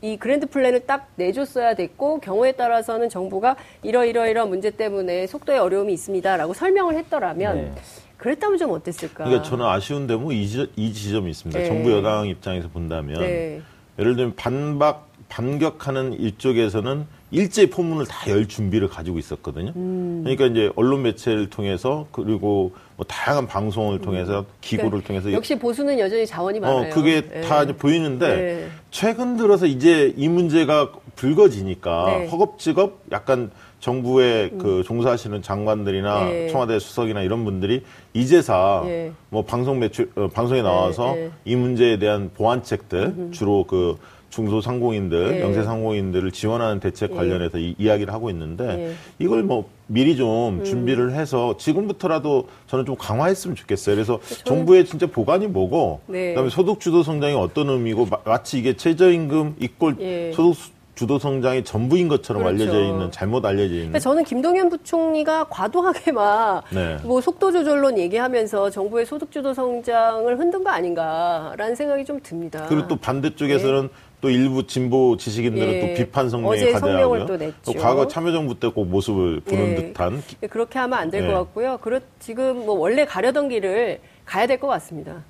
이 0.00 0.16
grand 0.16 0.46
plan을 0.46 0.86
딱 0.86 1.10
내줬어야 1.16 1.74
됐고 1.74 2.20
경우에 2.20 2.52
따라서는 2.52 3.10
정부가 3.10 3.56
이러이러이러 3.82 4.46
문제 4.46 4.70
때문에 4.70 5.26
속도에 5.26 5.58
어려움이 5.58 5.92
있습니다라고 5.92 6.54
설명을 6.54 6.96
했더라면 6.96 7.56
네. 7.56 7.72
그랬다면 8.16 8.56
좀 8.56 8.70
어땠을까? 8.70 9.24
그러니까 9.24 9.42
저는 9.42 9.66
아쉬운 9.66 10.06
데 10.06 10.15
뭐 10.15 10.32
이, 10.32 10.44
이 10.74 10.92
지점이 10.94 11.30
있습니다. 11.30 11.58
네. 11.58 11.66
정부 11.66 11.92
여당 11.92 12.26
입장에서 12.28 12.70
본다면 12.70 13.20
네. 13.20 13.60
예를 13.98 14.16
들면 14.16 14.36
반박 14.36 15.06
반격하는 15.28 16.18
이쪽에서는 16.18 17.17
일제 17.30 17.68
포문을 17.68 18.06
다 18.06 18.28
열 18.28 18.46
준비를 18.46 18.88
가지고 18.88 19.18
있었거든요. 19.18 19.72
음. 19.76 20.20
그러니까 20.22 20.46
이제 20.46 20.70
언론 20.76 21.02
매체를 21.02 21.48
통해서 21.48 22.06
그리고 22.12 22.72
뭐 22.96 23.06
다양한 23.06 23.46
방송을 23.46 24.00
통해서 24.00 24.40
음. 24.40 24.44
기구를 24.60 24.90
그러니까 24.90 25.06
통해서 25.08 25.32
역시 25.32 25.58
보수는 25.58 25.98
여전히 25.98 26.26
자원이 26.26 26.58
어, 26.58 26.60
많아요. 26.62 26.90
어, 26.90 26.94
그게 26.94 27.22
네. 27.26 27.40
다 27.42 27.62
이제 27.62 27.74
보이는데 27.74 28.28
네. 28.36 28.68
최근 28.90 29.36
들어서 29.36 29.66
이제 29.66 30.12
이 30.16 30.28
문제가 30.28 30.92
불거지니까 31.16 32.04
네. 32.06 32.26
허겁지겁 32.28 33.04
약간 33.12 33.50
정부에 33.80 34.50
음. 34.52 34.58
그 34.58 34.82
종사하시는 34.84 35.40
장관들이나 35.40 36.24
네. 36.24 36.48
청와대 36.48 36.78
수석이나 36.78 37.22
이런 37.22 37.44
분들이 37.44 37.82
이제사 38.12 38.82
네. 38.84 39.12
뭐 39.30 39.44
방송 39.44 39.78
매출 39.78 40.10
어, 40.16 40.28
방송에 40.28 40.62
나와서 40.62 41.14
네, 41.14 41.30
이 41.44 41.56
문제에 41.56 41.98
대한 41.98 42.30
보완책들 42.34 43.28
주로 43.32 43.64
그 43.64 43.96
중소상공인들, 44.30 45.30
네. 45.32 45.40
영세상공인들을 45.40 46.30
지원하는 46.32 46.80
대책 46.80 47.10
네. 47.10 47.16
관련해서 47.16 47.58
이, 47.58 47.74
이야기를 47.78 48.12
하고 48.12 48.30
있는데 48.30 48.76
네. 48.76 48.94
이걸 49.18 49.42
뭐 49.42 49.68
미리 49.86 50.16
좀 50.16 50.60
음. 50.60 50.64
준비를 50.64 51.12
해서 51.12 51.56
지금부터라도 51.56 52.48
저는 52.66 52.84
좀 52.84 52.96
강화했으면 52.96 53.56
좋겠어요. 53.56 53.94
그래서 53.96 54.20
저는... 54.44 54.44
정부의 54.44 54.84
진짜 54.84 55.06
보관이 55.06 55.46
뭐고 55.46 56.00
네. 56.06 56.28
그다음에 56.28 56.50
소득 56.50 56.80
주도 56.80 57.02
성장이 57.02 57.34
어떤 57.34 57.70
의미고 57.70 58.06
마, 58.24 58.42
치 58.42 58.58
이게 58.58 58.74
최저임금 58.74 59.56
이꼴 59.60 59.96
예. 60.00 60.32
소득 60.32 60.77
주도 60.98 61.16
성장이 61.20 61.62
전부인 61.62 62.08
것처럼 62.08 62.42
그렇죠. 62.42 62.64
알려져 62.64 62.80
있는 62.84 63.10
잘못 63.12 63.44
알려져 63.46 63.72
있는. 63.72 64.00
저는 64.00 64.24
김동연 64.24 64.68
부총리가 64.68 65.44
과도하게 65.44 66.10
막뭐 66.10 66.62
네. 66.72 66.98
속도 67.22 67.52
조절론 67.52 67.96
얘기하면서 67.98 68.70
정부의 68.70 69.06
소득 69.06 69.30
주도 69.30 69.54
성장을 69.54 70.36
흔든 70.36 70.64
거 70.64 70.70
아닌가라는 70.70 71.76
생각이 71.76 72.04
좀 72.04 72.18
듭니다. 72.20 72.66
그리고 72.68 72.88
또 72.88 72.96
반대쪽에서는 72.96 73.82
네. 73.82 73.88
또 74.20 74.28
일부 74.28 74.66
진보 74.66 75.16
지식인들은 75.16 75.72
예. 75.72 75.80
또 75.80 75.94
비판 75.94 76.28
성명이 76.28 76.72
가대하고요. 76.72 77.26
또, 77.26 77.38
또 77.64 77.72
과거 77.74 78.08
참여정부 78.08 78.58
때 78.58 78.68
꼭 78.68 78.86
모습을 78.88 79.38
보는 79.42 79.70
예. 79.70 79.74
듯한. 79.76 80.20
그렇게 80.50 80.80
하면 80.80 80.98
안 80.98 81.10
될것 81.10 81.30
예. 81.30 81.34
같고요. 81.34 81.78
그렇 81.80 82.00
지금 82.18 82.66
뭐 82.66 82.74
원래 82.74 83.04
가려던 83.04 83.48
길을 83.50 84.00
가야 84.24 84.48
될 84.48 84.58
것 84.58 84.66
같습니다. 84.66 85.22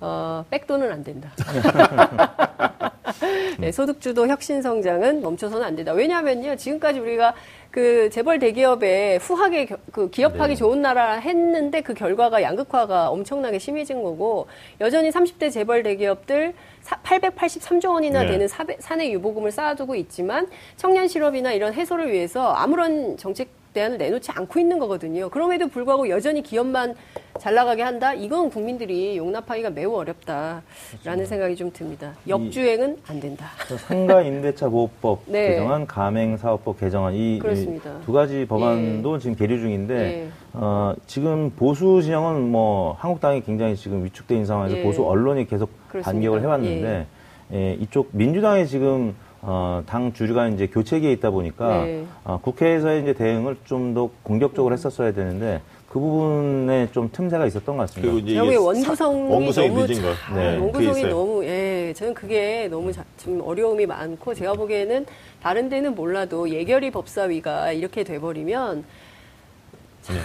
어, 0.00 0.44
백도는 0.50 0.92
안 0.92 1.02
된다. 1.02 1.30
네, 3.58 3.72
소득주도 3.72 4.26
혁신 4.28 4.62
성장은 4.62 5.20
멈춰서는 5.22 5.64
안 5.64 5.76
된다. 5.76 5.92
왜냐하면요, 5.92 6.56
지금까지 6.56 7.00
우리가 7.00 7.34
그 7.70 8.08
재벌 8.10 8.38
대기업에 8.38 9.16
후하게 9.16 9.66
그 9.90 10.08
기업하기 10.08 10.50
네. 10.50 10.54
좋은 10.54 10.80
나라 10.80 11.14
했는데 11.14 11.80
그 11.80 11.92
결과가 11.92 12.40
양극화가 12.40 13.10
엄청나게 13.10 13.58
심해진 13.58 14.02
거고 14.02 14.46
여전히 14.80 15.10
30대 15.10 15.50
재벌 15.50 15.82
대기업들 15.82 16.54
883조 16.84 17.94
원이나 17.94 18.22
네. 18.22 18.28
되는 18.28 18.48
사내 18.78 19.10
유보금을 19.10 19.50
쌓아두고 19.50 19.96
있지만 19.96 20.46
청년 20.76 21.08
실업이나 21.08 21.52
이런 21.52 21.74
해소를 21.74 22.12
위해서 22.12 22.52
아무런 22.52 23.16
정책 23.16 23.48
대안을 23.74 23.98
내놓지 23.98 24.30
않고 24.32 24.58
있는 24.60 24.78
거거든요. 24.78 25.28
그럼에도 25.28 25.66
불구하고 25.68 26.08
여전히 26.08 26.42
기업만 26.42 26.94
잘 27.40 27.54
나가게 27.54 27.82
한다? 27.82 28.14
이건 28.14 28.48
국민들이 28.48 29.16
용납하기가 29.18 29.70
매우 29.70 29.92
어렵다라는 29.96 30.62
그렇죠. 31.02 31.24
생각이 31.26 31.56
좀 31.56 31.72
듭니다. 31.72 32.12
역주행은 32.28 32.98
안 33.08 33.20
된다. 33.20 33.46
상가 33.88 34.22
임대차 34.22 34.68
보호법 34.68 35.22
네. 35.26 35.48
개정안, 35.50 35.86
가맹 35.86 36.36
사업법 36.36 36.78
개정안 36.80 37.12
이 37.14 37.40
두 38.06 38.12
가지 38.12 38.46
법안도 38.46 39.16
예. 39.16 39.18
지금 39.18 39.34
계류 39.36 39.58
중인데 39.58 39.94
예. 39.94 40.28
어, 40.52 40.94
지금 41.06 41.50
보수 41.50 42.00
진영은 42.00 42.48
뭐 42.52 42.96
한국당이 43.00 43.42
굉장히 43.42 43.74
지금 43.76 44.02
있는 44.34 44.46
상황에서 44.46 44.78
예. 44.78 44.82
보수 44.84 45.04
언론이 45.04 45.46
계속 45.48 45.68
그렇습니다. 45.88 46.12
반격을 46.12 46.42
해왔는데 46.42 47.06
예. 47.52 47.56
예, 47.56 47.74
이쪽 47.74 48.08
민주당이 48.12 48.66
지금 48.68 49.14
어, 49.46 49.82
당 49.86 50.12
주류가 50.14 50.48
이제 50.48 50.66
교체기에 50.66 51.12
있다 51.12 51.30
보니까 51.30 51.84
네. 51.84 52.06
어, 52.24 52.40
국회에서의 52.42 53.02
이제 53.02 53.12
대응을 53.12 53.56
좀 53.66 53.94
더 53.94 54.08
공격적으로 54.22 54.72
음. 54.72 54.76
했었어야 54.78 55.12
되는데 55.12 55.60
그 55.88 56.00
부분에 56.00 56.88
좀 56.90 57.10
틈새가 57.12 57.46
있었던 57.46 57.76
것 57.76 57.82
같습니다. 57.82 58.12
그리고 58.12 58.26
이제 58.26 58.36
여기 58.38 58.56
원구성이, 58.56 59.30
원구성이 59.30 59.68
너무 59.68 59.86
늦은 59.86 60.02
거. 60.02 60.34
네, 60.34 60.56
원구성이 60.56 61.04
너무 61.04 61.44
예, 61.44 61.92
저는 61.94 62.14
그게 62.14 62.66
너무 62.70 62.90
자, 62.92 63.04
좀 63.18 63.40
어려움이 63.42 63.84
많고 63.86 64.34
제가 64.34 64.54
보기에는 64.54 65.06
다른 65.42 65.68
데는 65.68 65.94
몰라도 65.94 66.48
예결위 66.48 66.90
법사위가 66.90 67.72
이렇게 67.72 68.02
돼버리면 68.02 68.84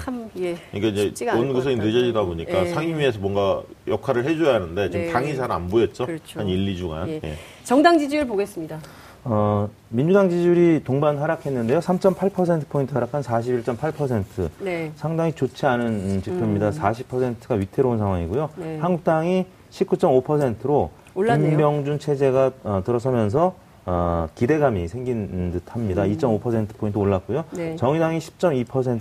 참 0.04 0.30
네. 0.34 0.52
예. 0.52 0.58
그러니까 0.80 1.02
이제 1.04 1.26
원구성이 1.28 1.76
늦어지다 1.76 2.24
보니까 2.24 2.66
예. 2.66 2.70
상임위에서 2.70 3.20
뭔가 3.20 3.62
역할을 3.88 4.26
해줘야 4.26 4.56
하는데 4.56 4.90
지금 4.90 5.06
네. 5.06 5.12
당이 5.12 5.36
잘 5.36 5.52
안 5.52 5.68
보였죠. 5.68 6.06
그렇죠. 6.06 6.40
한 6.40 6.48
1, 6.48 6.76
2주간. 6.76 7.08
예. 7.10 7.22
예. 7.24 7.34
정당 7.64 8.00
지지율 8.00 8.26
보겠습니다. 8.26 8.80
어, 9.24 9.70
민주당 9.90 10.30
지지율이 10.30 10.84
동반 10.84 11.18
하락했는데요. 11.18 11.80
3.8%포인트 11.80 12.94
하락한 12.94 13.22
41.8%. 13.22 14.50
네. 14.60 14.92
상당히 14.96 15.34
좋지 15.34 15.66
않은 15.66 16.22
지표입니다. 16.22 16.68
음. 16.70 16.72
40%가 16.72 17.56
위태로운 17.56 17.98
상황이고요. 17.98 18.50
네. 18.58 18.78
한국당이 18.80 19.46
19.5%로 19.72 20.92
올랐네요. 21.16 21.50
김명준 21.50 22.00
체제가 22.00 22.52
어, 22.64 22.82
들어서면서 22.86 23.56
어, 23.86 24.28
기대감이 24.36 24.88
생긴 24.88 25.52
듯 25.52 25.64
합니다. 25.74 26.04
음. 26.04 26.16
2.5%포인트 26.16 26.98
올랐고요. 26.98 27.46
네. 27.52 27.76
정의당이 27.76 28.20
10.2% 28.20 29.00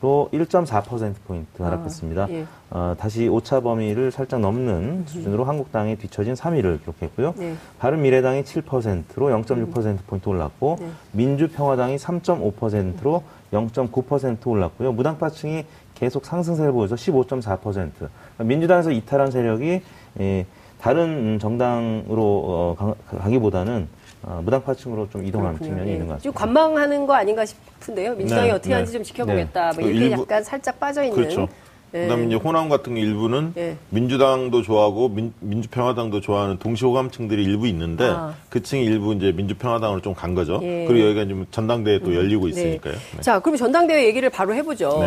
또 0.00 0.28
1.4%포인트 0.32 1.62
하락했습니다. 1.62 2.24
아, 2.24 2.28
예. 2.30 2.44
어, 2.70 2.94
다시 2.98 3.28
오차 3.28 3.60
범위를 3.60 4.10
살짝 4.10 4.40
넘는 4.40 5.04
수준으로 5.06 5.44
음. 5.44 5.48
한국당이 5.48 5.96
뒤처진 5.96 6.34
3위를 6.34 6.80
기록했고요. 6.80 7.34
네. 7.36 7.54
바른미래당이 7.78 8.42
7%로 8.42 9.28
0.6%포인트 9.28 10.28
올랐고 10.28 10.76
네. 10.80 10.88
민주평화당이 11.12 11.96
3.5%로 11.96 13.22
0.9% 13.52 14.46
올랐고요. 14.46 14.92
무당파층이 14.92 15.64
계속 15.94 16.26
상승세를 16.26 16.72
보여서 16.72 16.94
15.4%. 16.94 17.60
그러니까 17.62 18.44
민주당에서 18.44 18.90
이탈한 18.90 19.30
세력이 19.30 19.82
예, 20.20 20.46
다른 20.80 21.38
정당으로 21.38 22.76
어, 22.78 22.94
가기보다는 23.18 23.88
어, 24.22 24.40
무당파층으로 24.44 25.08
좀 25.10 25.24
이동하는 25.24 25.54
그렇군요. 25.54 25.70
측면이 25.72 25.90
예. 25.90 25.94
있는 25.94 26.06
것 26.08 26.14
같습니다. 26.14 26.38
관망하는 26.38 27.06
거 27.06 27.14
아닌가 27.14 27.44
싶은데요. 27.44 28.14
민주당이 28.14 28.48
네, 28.48 28.52
어떻게 28.52 28.68
네. 28.70 28.74
하는지 28.74 28.92
좀 28.92 29.02
지켜보겠다. 29.02 29.70
네. 29.72 29.80
뭐 29.80 29.88
이렇게 29.90 30.06
일부, 30.06 30.22
약간 30.22 30.42
살짝 30.42 30.80
빠져 30.80 31.02
있는. 31.04 31.16
그렇죠. 31.16 31.48
네. 31.92 32.02
그다음에 32.02 32.26
이제 32.26 32.34
호남 32.34 32.68
같은 32.68 32.94
게 32.96 33.00
일부는 33.00 33.52
네. 33.54 33.76
민주당도 33.90 34.62
좋아하고 34.62 35.08
민, 35.08 35.32
민주평화당도 35.40 36.20
좋아하는 36.20 36.58
동시호감층들이 36.58 37.44
일부 37.44 37.68
있는데 37.68 38.04
아. 38.08 38.34
그 38.50 38.60
층이 38.62 38.84
일부 38.84 39.14
이제 39.14 39.30
민주평화당으로 39.32 40.00
좀 40.02 40.12
간 40.14 40.34
거죠. 40.34 40.58
예. 40.62 40.86
그리고 40.88 41.06
여기가 41.06 41.26
지금 41.26 41.46
전당대회 41.50 42.00
또 42.00 42.06
음. 42.08 42.14
열리고 42.16 42.46
네. 42.46 42.50
있으니까요. 42.50 42.94
네. 42.94 43.20
자, 43.20 43.38
그럼 43.38 43.56
전당대회 43.56 44.04
얘기를 44.06 44.28
바로 44.30 44.52
해보죠. 44.54 45.00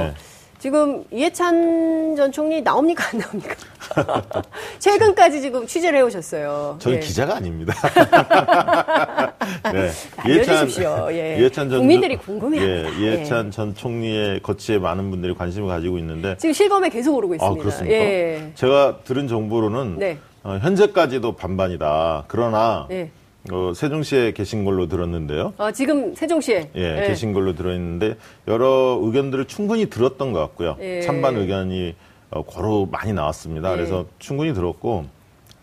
네. 0.60 0.62
지금 0.62 1.04
이해찬 1.10 2.15
전 2.17 2.32
총리 2.32 2.62
나옵니까 2.62 3.06
안 3.12 3.19
나옵니까? 3.19 3.56
최근까지 4.80 5.41
지금 5.41 5.65
취재를 5.65 6.00
해오셨어요. 6.00 6.78
저는 6.80 6.98
예. 6.98 7.00
기자가 7.00 7.38
아닙니다. 7.38 7.74
네. 9.72 9.89
이해찬, 10.28 10.69
예. 11.12 11.38
이해찬 11.39 11.69
전 11.69 11.80
국민들이 11.80 12.17
궁금해합 12.17 12.67
예. 12.67 12.91
이해찬 13.00 13.48
예. 13.48 13.52
전 13.52 13.74
총리의 13.74 14.41
거치에 14.41 14.78
많은 14.78 15.10
분들이 15.10 15.34
관심을 15.34 15.69
가지고 15.69 15.98
있는데 15.98 16.36
지금 16.38 16.52
실검에 16.54 16.89
계속 16.89 17.15
오르고 17.15 17.34
아, 17.34 17.36
있습니다. 17.36 17.60
아, 17.60 17.63
그렇습니까? 17.63 17.95
예. 17.95 18.52
제가 18.56 19.00
들은 19.06 19.28
정보로는 19.30 19.98
네. 19.98 20.17
어, 20.43 20.58
현재까지도 20.62 21.34
반반이다. 21.34 22.26
그러나 22.28 22.86
네. 22.89 23.12
어, 23.52 23.73
세종시에 23.73 24.34
계신 24.34 24.65
걸로 24.65 24.88
들었는데요. 24.88 25.54
아, 25.58 25.71
지금 25.71 26.13
세종시에? 26.13 26.71
예, 26.75 26.93
네. 26.93 27.08
계신 27.08 27.34
걸로 27.34 27.56
들어있는데, 27.56 28.15
여러 28.47 28.99
의견들을 29.02 29.45
충분히 29.45 29.89
들었던 29.89 30.34
것 30.34 30.39
같고요. 30.39 30.75
예. 30.82 31.02
찬반 31.02 31.38
의견이 31.38 31.95
어, 32.32 32.43
고루 32.43 32.89
많이 32.91 33.13
나왔습니다. 33.13 33.71
예. 33.71 33.75
그래서 33.75 34.06
충분히 34.19 34.54
들었고, 34.54 35.06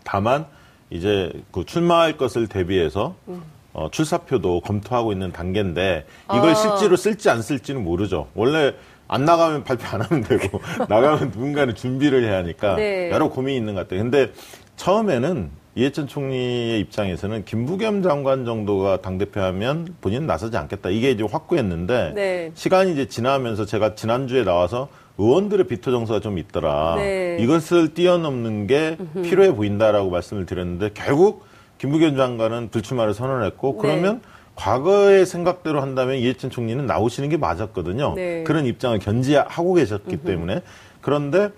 다만, 0.03 0.45
이제 0.89 1.31
그 1.51 1.65
출마할 1.65 2.17
것을 2.17 2.47
대비해서, 2.47 3.15
음. 3.27 3.43
어, 3.73 3.89
출사표도 3.91 4.61
검토하고 4.61 5.11
있는 5.11 5.31
단계인데, 5.31 6.05
이걸 6.25 6.49
아. 6.49 6.55
실제로 6.55 6.95
쓸지 6.95 7.29
안 7.29 7.41
쓸지는 7.41 7.83
모르죠. 7.83 8.27
원래 8.33 8.73
안 9.07 9.23
나가면 9.23 9.63
발표 9.63 9.85
안 9.87 10.01
하면 10.01 10.23
되고, 10.23 10.59
나가면 10.89 11.29
누군가는 11.29 11.75
준비를 11.75 12.23
해야 12.23 12.37
하니까, 12.37 12.75
네. 12.75 13.11
여러 13.11 13.29
고민이 13.29 13.55
있는 13.55 13.75
것 13.75 13.81
같아요. 13.81 14.01
근데 14.01 14.31
처음에는 14.77 15.51
이해찬 15.77 16.07
총리의 16.07 16.79
입장에서는 16.79 17.45
김부겸 17.45 18.01
장관 18.01 18.45
정도가 18.45 19.01
당대표 19.01 19.41
하면 19.41 19.93
본인은 20.01 20.25
나서지 20.25 20.57
않겠다. 20.57 20.89
이게 20.89 21.11
이제 21.11 21.23
확고했는데 21.23 22.13
네. 22.15 22.51
시간이 22.55 22.93
이제 22.93 23.07
지나면서 23.07 23.65
제가 23.65 23.93
지난주에 23.93 24.43
나와서 24.43 24.89
의원들의 25.19 25.67
비토 25.67 25.91
정서가 25.91 26.19
좀 26.19 26.39
있더라. 26.39 26.95
네. 26.95 27.37
이것을 27.39 27.93
뛰어넘는 27.93 28.65
게 28.65 28.97
필요해 29.21 29.53
보인다라고 29.53 30.09
말씀을 30.09 30.47
드렸는데 30.47 30.89
결국 30.95 31.45
김부겸 31.77 32.17
장관은 32.17 32.69
불출마를 32.69 33.13
선언했고 33.13 33.73
네. 33.73 33.77
그러면 33.79 34.15
네. 34.15 34.21
과거의 34.55 35.27
생각대로 35.27 35.81
한다면 35.81 36.15
이해찬 36.15 36.49
총리는 36.49 36.87
나오시는 36.87 37.29
게 37.29 37.37
맞았거든요. 37.37 38.15
네. 38.15 38.43
그런 38.43 38.65
입장을 38.65 38.97
견지하고 38.97 39.75
계셨기 39.75 40.17
때문에 40.17 40.63
그런데 41.01 41.51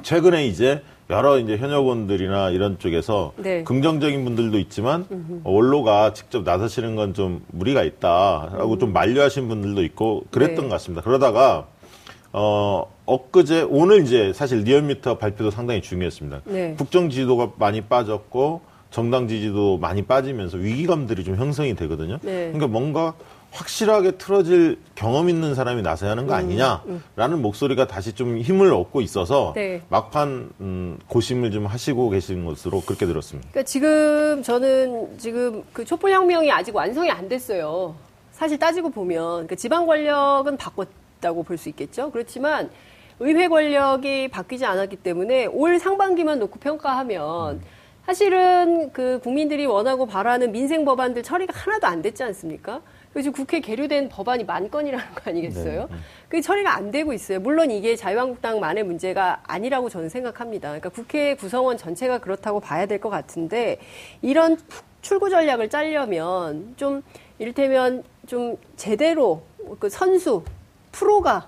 최근에 0.00 0.46
이제 0.46 0.82
여러 1.10 1.38
이제 1.38 1.56
현역원들이나 1.56 2.50
이런 2.50 2.78
쪽에서 2.78 3.32
네. 3.36 3.64
긍정적인 3.64 4.24
분들도 4.24 4.58
있지만 4.60 5.06
음흠. 5.10 5.40
원로가 5.44 6.12
직접 6.12 6.44
나서시는 6.44 6.96
건 6.96 7.10
좀 7.10 7.42
무리가 7.50 7.82
있다라고 7.82 8.74
음. 8.74 8.78
좀 8.78 8.92
만류하신 8.92 9.48
분들도 9.48 9.82
있고 9.82 10.22
그랬던 10.30 10.56
네. 10.56 10.62
것 10.62 10.68
같습니다. 10.76 11.02
그러다가 11.02 11.66
어 12.32 12.84
엊그제 13.06 13.66
오늘 13.68 14.04
이제 14.04 14.32
사실 14.32 14.60
리얼미터 14.60 15.18
발표도 15.18 15.50
상당히 15.50 15.82
중요했습니다. 15.82 16.42
네. 16.44 16.74
국정 16.78 17.10
지도가 17.10 17.50
많이 17.58 17.80
빠졌고 17.80 18.60
정당 18.92 19.26
지지도 19.26 19.78
많이 19.78 20.02
빠지면서 20.02 20.58
위기감들이 20.58 21.24
좀 21.24 21.34
형성이 21.34 21.74
되거든요. 21.74 22.18
네. 22.22 22.52
그러니까 22.52 22.68
뭔가 22.68 23.14
확실하게 23.52 24.12
틀어질 24.12 24.78
경험 24.94 25.28
있는 25.28 25.54
사람이 25.54 25.82
나서야 25.82 26.12
하는 26.12 26.26
거 26.26 26.34
음, 26.34 26.38
아니냐라는 26.38 26.80
음, 26.86 27.02
음. 27.18 27.42
목소리가 27.42 27.86
다시 27.86 28.12
좀 28.14 28.38
힘을 28.38 28.72
얻고 28.72 29.00
있어서 29.00 29.52
네. 29.56 29.82
막판 29.88 30.50
음, 30.60 30.98
고심을 31.08 31.50
좀 31.50 31.66
하시고 31.66 32.10
계신 32.10 32.44
것으로 32.44 32.80
그렇게 32.82 33.06
들었습니다. 33.06 33.48
그러니까 33.50 33.66
지금 33.68 34.42
저는 34.42 35.18
지금 35.18 35.64
그 35.72 35.84
촛불혁명이 35.84 36.50
아직 36.52 36.74
완성이 36.74 37.10
안 37.10 37.28
됐어요. 37.28 37.94
사실 38.32 38.58
따지고 38.58 38.90
보면 38.90 39.18
그러니까 39.32 39.56
지방 39.56 39.86
권력은 39.86 40.56
바꿨다고 40.56 41.42
볼 41.42 41.58
수 41.58 41.68
있겠죠. 41.70 42.10
그렇지만 42.10 42.70
의회 43.18 43.48
권력이 43.48 44.28
바뀌지 44.28 44.64
않았기 44.64 44.96
때문에 44.96 45.46
올 45.46 45.78
상반기만 45.78 46.38
놓고 46.38 46.58
평가하면 46.60 47.56
음. 47.56 47.60
사실은 48.10 48.90
그 48.92 49.20
국민들이 49.22 49.66
원하고 49.66 50.04
바라는 50.04 50.50
민생 50.50 50.84
법안들 50.84 51.22
처리가 51.22 51.56
하나도 51.56 51.86
안 51.86 52.02
됐지 52.02 52.24
않습니까? 52.24 52.82
그래서 53.12 53.30
국회 53.30 53.60
계류된 53.60 54.08
법안이 54.08 54.42
만 54.42 54.68
건이라는 54.68 55.14
거 55.14 55.30
아니겠어요? 55.30 55.86
네. 55.88 55.96
그게 56.28 56.40
처리가 56.40 56.74
안 56.74 56.90
되고 56.90 57.12
있어요. 57.12 57.38
물론 57.38 57.70
이게 57.70 57.94
자유한국당만의 57.94 58.82
문제가 58.82 59.40
아니라고 59.46 59.88
저는 59.90 60.08
생각합니다. 60.08 60.70
그러니까 60.70 60.88
국회 60.88 61.36
구성원 61.36 61.76
전체가 61.78 62.18
그렇다고 62.18 62.58
봐야 62.58 62.86
될 62.86 62.98
것 62.98 63.10
같은데 63.10 63.78
이런 64.22 64.58
출구 65.02 65.30
전략을 65.30 65.70
짜려면 65.70 66.74
좀 66.76 67.04
이를테면 67.38 68.02
좀 68.26 68.56
제대로 68.74 69.42
그 69.78 69.88
선수 69.88 70.42
프로가 70.90 71.46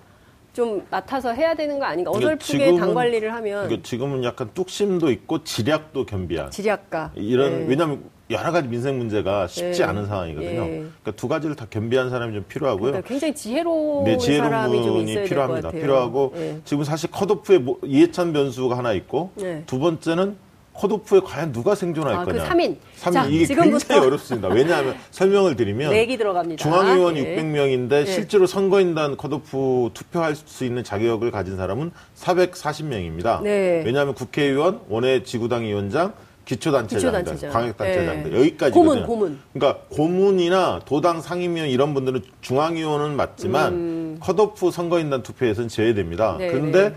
좀 0.53 0.85
맡아서 0.91 1.33
해야 1.33 1.55
되는 1.55 1.79
거 1.79 1.87
아닌가? 1.87 2.11
어설프게 2.11 2.77
당 2.77 2.93
관리를 2.95 3.33
하면 3.33 3.83
지금은 3.83 4.23
약간 4.25 4.51
뚝심도 4.53 5.11
있고 5.11 5.43
지략도 5.45 6.07
겸비한 6.07 6.51
지략가 6.51 7.13
이런 7.15 7.61
네. 7.61 7.67
왜냐하면 7.69 8.03
여러 8.31 8.53
가지 8.53 8.69
민생 8.69 8.99
문제가 8.99 9.47
쉽지 9.47 9.81
네. 9.81 9.85
않은 9.85 10.07
상황이거든요. 10.07 10.63
예. 10.63 10.67
그러니까 10.67 11.11
두 11.17 11.29
가지를 11.29 11.57
다 11.57 11.67
겸비한 11.69 12.11
사람이 12.11 12.35
좀 12.35 12.45
필요하고요. 12.49 12.93
그러니까 12.93 13.09
굉장히 13.09 13.35
지혜로운 13.35 14.05
네, 14.05 14.17
지혜로운 14.17 14.83
분이 14.83 15.25
필요합니다. 15.25 15.71
필요하고 15.71 16.33
네. 16.35 16.61
지금 16.65 16.85
사실 16.85 17.11
컷오프에 17.11 17.59
뭐 17.59 17.79
이해찬 17.85 18.33
변수가 18.33 18.77
하나 18.77 18.93
있고 18.93 19.33
네. 19.37 19.63
두 19.67 19.79
번째는 19.79 20.37
컷오프에 20.83 21.21
과연 21.21 21.53
누가 21.53 21.77
생존할 21.77 22.15
아, 22.15 22.25
그 22.25 22.33
거냐. 22.33 22.43
그 22.43 22.49
3인. 22.51 22.77
3인 23.01 23.13
자, 23.13 23.27
이게 23.27 23.55
굉장히 23.55 24.05
어렵습니다. 24.05 24.49
왜냐하면 24.49 24.97
설명을 25.13 25.55
드리면 25.55 25.93
내기 25.93 26.17
들어갑니다. 26.17 26.61
중앙의원 26.61 27.17
예. 27.19 27.37
600명인데 27.37 27.93
예. 27.93 28.07
실제로 28.07 28.47
선거인단 28.47 29.17
컷오프 29.17 29.91
투표할 29.95 30.35
수 30.35 30.65
있는 30.65 30.83
자격을 30.83 31.31
가진 31.31 31.57
사람은 31.57 31.93
440명입니다. 32.19 33.43
네. 33.43 33.83
왜냐하면 33.87 34.15
국회의원, 34.15 34.81
원외 34.89 35.23
지구당 35.23 35.63
위원장, 35.63 36.15
기초단체장들, 36.47 37.21
기초단체장. 37.21 37.53
광역단체장들 37.53 38.31
네. 38.33 38.39
여기까지 38.41 38.73
고문, 38.73 39.07
고문. 39.07 39.39
그러니까 39.53 39.83
고문이나 39.91 40.81
도당 40.85 41.21
상임위원 41.21 41.69
이런 41.69 41.95
분들은 41.95 42.23
중앙위원은 42.41 43.15
맞지만 43.15 43.73
음. 43.73 44.17
컷오프 44.19 44.73
선거인단 44.73 45.23
투표에서는 45.23 45.69
제외됩니다. 45.69 46.37
네, 46.39 46.49
그런데 46.49 46.89
네. 46.91 46.95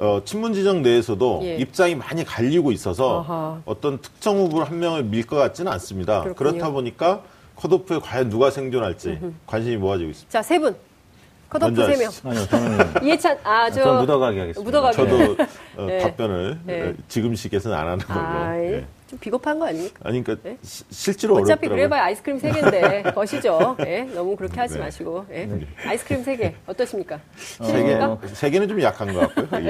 어, 0.00 0.22
친문지정 0.24 0.80
내에서도 0.82 1.40
예. 1.44 1.56
입장이 1.56 1.94
많이 1.94 2.24
갈리고 2.24 2.72
있어서 2.72 3.20
아하. 3.20 3.60
어떤 3.66 4.00
특정 4.00 4.38
후보 4.38 4.62
한 4.62 4.78
명을 4.78 5.04
밀 5.04 5.26
것 5.26 5.36
같지는 5.36 5.70
않습니다. 5.72 6.22
그렇군요. 6.22 6.34
그렇다 6.52 6.70
보니까 6.70 7.22
컷오프에 7.56 7.98
과연 7.98 8.30
누가 8.30 8.50
생존할지. 8.50 9.18
관심이 9.46 9.76
모아지고 9.76 10.10
있습니다. 10.10 10.30
자, 10.32 10.42
세 10.42 10.58
분. 10.58 10.74
컷오프 11.50 11.74
세 11.74 11.96
명. 11.96 12.10
아니요, 12.24 12.46
저는. 12.46 12.78
이해찬, 13.04 13.38
아, 13.42 13.68
저. 13.70 13.94
묻어가게 14.00 14.40
하겠습니다. 14.40 14.62
묻어가게. 14.62 14.96
저도 14.96 15.36
어, 15.76 15.86
네. 15.86 15.98
답변을 16.02 16.58
네. 16.64 16.94
지금 17.08 17.34
시기에서는 17.34 17.76
안 17.76 17.88
하는 17.88 17.98
걸로. 17.98 18.20
아, 18.20 18.52
네. 18.56 18.86
좀 19.08 19.18
비겁한 19.18 19.58
거 19.58 19.66
아닙니까? 19.66 19.98
아니, 20.04 20.22
그러니까 20.22 20.48
네? 20.48 20.56
시, 20.62 20.84
실제로 20.90 21.34
어차피 21.34 21.66
어렵더라고요. 21.66 21.76
그래봐야 21.76 22.04
아이스크림 22.04 22.38
세 22.38 22.52
개인데 22.52 23.02
거시죠. 23.12 23.74
네? 23.78 24.04
너무 24.14 24.36
그렇게 24.36 24.60
하지 24.60 24.74
네. 24.74 24.80
마시고 24.80 25.26
네. 25.28 25.46
네. 25.46 25.66
아이스크림 25.84 26.22
세개 26.22 26.54
어떠십니까? 26.68 27.18
세 27.36 27.82
개, 27.82 27.94
어, 27.94 28.20
세 28.26 28.50
개는 28.50 28.68
좀 28.68 28.80
약한 28.80 29.12
것 29.12 29.34
같고요. 29.34 29.64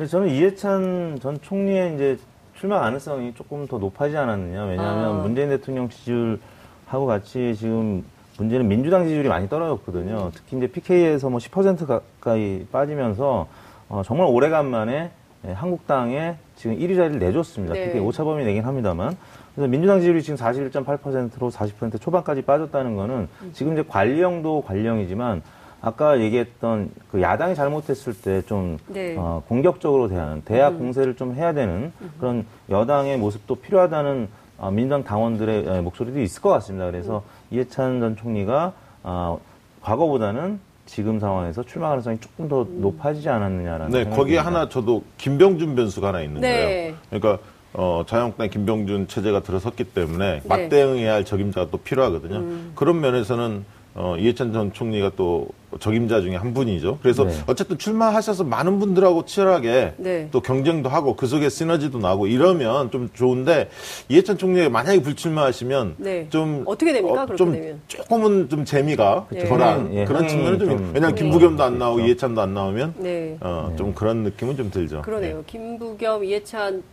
예. 0.00 0.06
저는 0.06 0.28
이해찬 0.30 1.18
전 1.20 1.38
총리의 1.42 1.94
이제 1.96 2.18
출마 2.58 2.80
가능성이 2.80 3.34
조금 3.34 3.66
더 3.66 3.76
높아지지 3.76 4.16
않았느냐. 4.16 4.64
왜냐하면 4.64 5.04
아. 5.04 5.12
문재인 5.22 5.50
대통령 5.50 5.90
지지율하고 5.90 7.04
같이 7.06 7.54
지금 7.54 8.02
문제는 8.38 8.68
민주당 8.68 9.04
지지율이 9.04 9.28
많이 9.28 9.48
떨어졌거든요. 9.48 10.30
특히 10.34 10.56
이제 10.56 10.66
PK에서 10.68 11.28
뭐 11.28 11.38
10% 11.38 11.86
가까이 11.86 12.64
빠지면서 12.70 13.48
어, 13.88 14.02
정말 14.04 14.28
오래간만에 14.28 15.10
한국당에 15.54 16.36
지금 16.56 16.76
1위 16.76 16.96
자리를 16.96 17.18
내줬습니다. 17.18 17.74
네. 17.74 17.86
그게 17.86 17.98
오차범위 17.98 18.44
내긴 18.44 18.64
합니다만. 18.64 19.16
그래서 19.54 19.68
민주당 19.68 19.98
지지율이 19.98 20.22
지금 20.22 20.36
41.8%로 20.36 21.50
40% 21.50 22.00
초반까지 22.00 22.42
빠졌다는 22.42 22.94
거는 22.94 23.28
음. 23.42 23.50
지금 23.52 23.72
이제 23.72 23.84
관리형도 23.86 24.62
관리형이지만 24.62 25.42
아까 25.80 26.20
얘기했던 26.20 26.90
그 27.10 27.22
야당이 27.22 27.54
잘못했을 27.54 28.14
때좀 28.14 28.78
네. 28.88 29.16
어, 29.16 29.42
공격적으로 29.48 30.08
대하는 30.08 30.42
대학 30.44 30.74
음. 30.74 30.78
공세를 30.78 31.16
좀 31.16 31.34
해야 31.34 31.52
되는 31.52 31.92
음. 32.00 32.10
그런 32.18 32.46
여당의 32.70 33.18
모습도 33.18 33.56
필요하다는 33.56 34.28
어, 34.58 34.70
민주당 34.72 35.04
당원들의 35.04 35.82
목소리도 35.82 36.20
있을 36.20 36.42
것 36.42 36.50
같습니다. 36.50 36.86
그래서 36.86 37.18
음. 37.18 37.37
이해찬 37.50 38.00
전 38.00 38.16
총리가 38.16 38.72
어, 39.02 39.40
과거보다는 39.82 40.60
지금 40.86 41.20
상황에서 41.20 41.62
출마 41.62 41.88
가능성이 41.88 42.18
조금 42.18 42.48
더 42.48 42.62
음. 42.62 42.80
높아지지 42.80 43.28
않았느냐라는. 43.28 43.90
네, 43.90 44.04
거기에 44.08 44.38
하나 44.38 44.68
저도 44.68 45.02
김병준 45.18 45.76
변수가 45.76 46.08
하나 46.08 46.22
있는 46.22 46.40
네. 46.40 46.50
거예요. 46.50 46.94
그러니까 47.10 47.38
어, 47.74 48.02
자유한국당 48.06 48.48
김병준 48.48 49.08
체제가 49.08 49.42
들어섰기 49.42 49.84
때문에 49.84 50.40
네. 50.40 50.48
맞대응해야 50.48 51.12
할 51.12 51.24
적임자가 51.24 51.70
또 51.70 51.78
필요하거든요. 51.78 52.36
음. 52.36 52.72
그런 52.74 53.00
면에서는 53.00 53.64
어, 54.00 54.16
이해찬 54.16 54.52
전 54.52 54.72
총리가 54.72 55.10
또 55.16 55.48
적임자 55.80 56.20
중에 56.20 56.36
한 56.36 56.54
분이죠. 56.54 57.00
그래서 57.02 57.24
네. 57.24 57.32
어쨌든 57.48 57.78
출마하셔서 57.78 58.44
많은 58.44 58.78
분들하고 58.78 59.24
치열하게 59.24 59.94
네. 59.96 60.28
또 60.30 60.40
경쟁도 60.40 60.88
하고 60.88 61.16
그 61.16 61.26
속에 61.26 61.48
시너지도 61.48 61.98
나고 61.98 62.28
이러면 62.28 62.92
좀 62.92 63.10
좋은데 63.12 63.68
이해찬 64.08 64.38
총리가 64.38 64.68
만약에 64.68 65.02
불출마하시면 65.02 65.96
네. 65.98 66.28
좀 66.30 66.62
어떻게 66.66 66.92
됩니까? 66.92 67.24
어, 67.24 67.34
좀 67.34 67.50
되면. 67.50 67.80
조금은 67.88 68.48
좀 68.48 68.64
재미가 68.64 69.26
네. 69.30 69.44
덜한 69.48 69.92
예, 69.92 70.04
그런 70.04 70.28
측면은 70.28 70.58
좀, 70.60 70.68
좀 70.68 70.90
왜냐하면 70.94 71.16
김부겸도 71.16 71.64
안 71.64 71.78
나오고 71.78 71.96
그렇죠. 71.96 72.06
이해찬도 72.06 72.40
안 72.40 72.54
나오면 72.54 72.94
네. 72.98 73.36
어, 73.40 73.74
좀 73.76 73.92
그런 73.94 74.18
느낌은 74.18 74.56
좀 74.56 74.70
들죠. 74.70 75.02
그러네요. 75.02 75.42
김부겸, 75.44 76.22
이해찬 76.22 76.84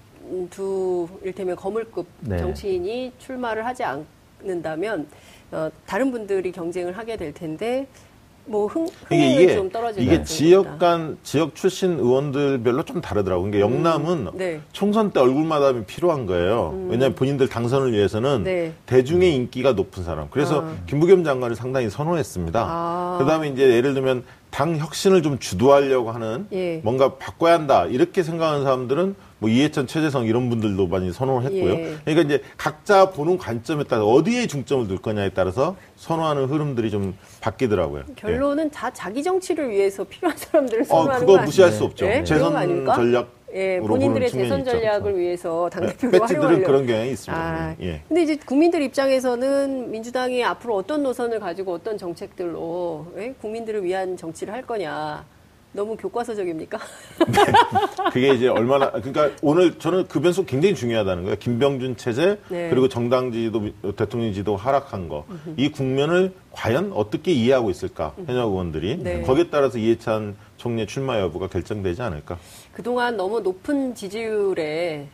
두 0.49 1.07
일테면 1.23 1.55
거물급 1.55 2.07
정치인이 2.27 3.11
출마를 3.19 3.63
하지 3.63 3.83
않는다면 3.83 5.05
어, 5.51 5.69
다른 5.85 6.11
분들이 6.11 6.51
경쟁을 6.51 6.97
하게 6.97 7.17
될 7.17 7.33
텐데 7.33 7.87
뭐 8.47 8.67
흥, 8.67 8.87
흥이 9.07 9.33
이게, 9.33 9.55
좀 9.55 9.69
떨어지는 9.69 10.05
이게 10.05 10.23
지역 10.23 10.77
간 10.77 11.17
지역 11.23 11.55
출신 11.55 11.99
의원들별로 11.99 12.83
좀 12.83 13.01
다르더라고요. 13.01 13.49
그러니까 13.49 13.67
음, 13.67 13.85
영남은 13.85 14.29
네. 14.35 14.61
총선 14.71 15.11
때 15.11 15.19
얼굴마다 15.19 15.67
하 15.67 15.83
필요한 15.85 16.25
거예요. 16.25 16.71
음. 16.73 16.89
왜냐하면 16.89 17.15
본인들 17.15 17.47
당선을 17.47 17.93
위해서는 17.93 18.43
네. 18.43 18.73
대중의 18.85 19.33
인기가 19.33 19.73
높은 19.73 20.03
사람. 20.03 20.27
그래서 20.29 20.61
아. 20.61 20.75
김부겸 20.85 21.23
장관을 21.23 21.55
상당히 21.55 21.89
선호했습니다. 21.89 22.65
아. 22.67 23.17
그다음에 23.19 23.49
이제 23.49 23.63
예를 23.73 23.93
들면 23.95 24.23
당 24.55 24.77
혁신을 24.77 25.21
좀 25.21 25.37
주도하려고 25.37 26.11
하는 26.11 26.47
예. 26.53 26.77
뭔가 26.81 27.17
바꿔야 27.17 27.55
한다 27.55 27.87
이렇게 27.87 28.23
생각하는 28.23 28.63
사람들은 28.63 29.15
뭐 29.39 29.49
이해찬, 29.49 29.85
최재성 29.85 30.27
이런 30.27 30.49
분들도 30.49 30.87
많이 30.87 31.11
선호를 31.11 31.51
했고요. 31.51 31.73
예. 31.73 31.97
그러니까 32.05 32.21
이제 32.21 32.43
각자 32.55 33.11
보는 33.11 33.37
관점에 33.37 33.83
따라 33.83 34.05
어디에 34.05 34.47
중점을 34.47 34.87
둘 34.87 34.99
거냐에 34.99 35.31
따라서 35.31 35.75
선호하는 35.97 36.45
흐름들이 36.45 36.89
좀 36.89 37.17
바뀌더라고요. 37.41 38.05
결론은 38.15 38.67
예. 38.67 38.69
다 38.69 38.89
자기 38.93 39.21
정치를 39.21 39.71
위해서 39.71 40.05
필요한 40.05 40.37
사람들을 40.37 40.83
어, 40.83 40.85
선호하는 40.85 41.15
어, 41.15 41.19
그거 41.19 41.41
무시할 41.43 41.73
수 41.73 41.83
없죠. 41.83 42.05
네? 42.05 42.23
재선 42.23 42.53
전략 42.85 43.34
예, 43.55 43.79
본인들의 43.79 44.29
재선 44.29 44.65
전략을 44.65 45.11
있죠. 45.11 45.19
위해서 45.19 45.69
당대표로 45.69 46.11
네, 46.11 46.17
활용하려고. 46.19 46.63
그런 46.65 46.85
경향이 46.85 47.11
있습니다. 47.11 47.41
아, 47.43 47.75
예. 47.81 48.01
근데 48.07 48.23
이제 48.23 48.35
국민들 48.45 48.81
입장에서는 48.81 49.91
민주당이 49.91 50.43
앞으로 50.43 50.75
어떤 50.75 51.03
노선을 51.03 51.39
가지고 51.39 51.73
어떤 51.73 51.97
정책들로 51.97 53.07
예? 53.17 53.33
국민들을 53.39 53.83
위한 53.85 54.17
정치를 54.17 54.53
할 54.53 54.61
거냐. 54.63 55.23
너무 55.71 55.97
교과서적입니까? 55.97 56.77
네. 57.27 58.09
그게 58.13 58.29
이제 58.33 58.47
얼마나 58.47 58.91
그러니까 58.91 59.31
오늘 59.41 59.77
저는 59.77 60.07
그 60.07 60.21
변수 60.21 60.45
굉장히 60.45 60.73
중요하다는 60.73 61.23
거예요. 61.23 61.35
김병준 61.37 61.97
체제 61.97 62.39
네. 62.47 62.69
그리고 62.69 62.87
정당 62.87 63.29
지도 63.33 63.61
대통령 63.97 64.31
지도 64.31 64.55
하락한 64.55 65.09
거 65.09 65.25
이 65.57 65.69
국면을 65.69 66.31
과연 66.55 66.93
어떻게 66.93 67.31
이해하고 67.33 67.69
있을까 67.69 68.13
현역 68.25 68.49
의원들이 68.49 68.97
네. 69.03 69.21
거기에 69.21 69.49
따라서 69.49 69.77
이해찬 69.77 70.35
총리 70.57 70.87
출마 70.87 71.19
여부가 71.19 71.47
결정되지 71.47 72.01
않을까. 72.01 72.39
그동안 72.71 73.17
너무 73.17 73.41
높은 73.41 73.93
지지율에 73.93 75.07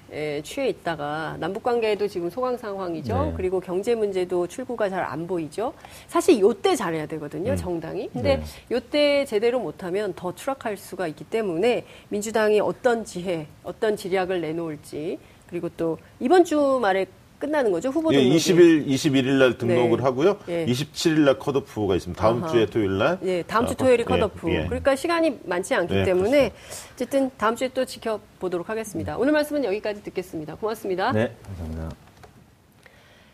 취해 0.44 0.70
있다가 0.70 1.36
남북 1.40 1.64
관계에도 1.64 2.08
지금 2.08 2.30
소강 2.30 2.58
상황이죠. 2.58 3.26
네. 3.26 3.34
그리고 3.36 3.60
경제 3.60 3.96
문제도 3.96 4.48
출구가 4.48 4.90
잘 4.90 5.02
안 5.02 5.26
보이죠. 5.26 5.74
사실 6.08 6.40
요때 6.40 6.76
잘해야 6.76 7.08
되거든요, 7.08 7.52
음. 7.52 7.56
정당이. 7.58 8.10
근데 8.14 8.38
네. 8.38 8.44
요때 8.72 9.26
제대로 9.26 9.60
못하면 9.60 10.14
더 10.16 10.34
추락할 10.34 10.78
수가 10.78 11.08
있기 11.08 11.24
때문에 11.24 11.86
민주당이 12.10 12.60
어떤 12.60 13.04
지혜, 13.04 13.48
어떤 13.64 13.96
지략을 13.98 14.42
내놓을지 14.42 15.18
그리고 15.50 15.70
또 15.76 15.98
이번 16.20 16.46
주 16.46 16.80
말에 16.82 17.08
끝나는 17.42 17.72
거죠 17.72 17.90
후보 17.90 18.12
등록이. 18.12 18.32
예, 18.32 18.36
20일 18.38 18.88
21일 18.88 19.40
날 19.40 19.58
등록을 19.58 19.98
네. 19.98 20.04
하고요. 20.04 20.38
예. 20.48 20.66
27일 20.66 21.20
날 21.22 21.38
컷오프가 21.40 21.96
있습니다. 21.96 22.22
다음 22.22 22.44
아하. 22.44 22.52
주에 22.52 22.66
토요일 22.68 22.98
날. 22.98 23.20
예, 23.24 23.44
다음 23.44 23.66
주 23.66 23.74
어, 23.74 23.76
토요일이 23.76 24.06
컷오프. 24.06 24.50
예, 24.50 24.62
예. 24.62 24.66
그러니까 24.68 24.96
시간이 24.96 25.40
많지 25.44 25.74
않기 25.76 25.94
예, 25.94 26.04
때문에 26.04 26.50
그렇습니다. 26.50 26.94
어쨌든 26.94 27.32
다음 27.38 27.56
주에 27.58 27.68
또 27.74 27.84
지켜보도록 27.84 28.70
하겠습니다. 28.70 29.18
오늘 29.18 29.34
말씀은 29.34 29.66
여기까지 29.66 30.04
듣겠습니다. 30.04 30.56
고맙습니다. 30.56 31.12
네, 31.12 31.36
감사합니다. 31.48 31.96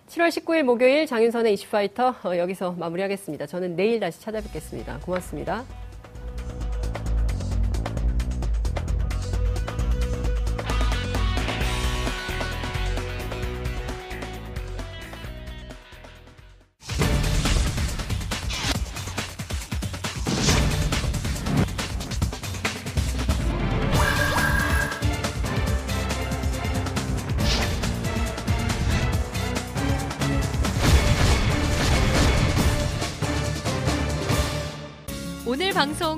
7월 0.10 0.30
19일 0.30 0.64
목요일 0.64 1.06
장윤선의 1.06 1.54
이슈파이터 1.54 2.16
어, 2.24 2.38
여기서 2.38 2.72
마무리하겠습니다. 2.80 3.46
저는 3.46 3.76
내일 3.76 4.00
다시 4.00 4.22
찾아뵙겠습니다. 4.22 5.00
고맙습니다. 5.06 5.87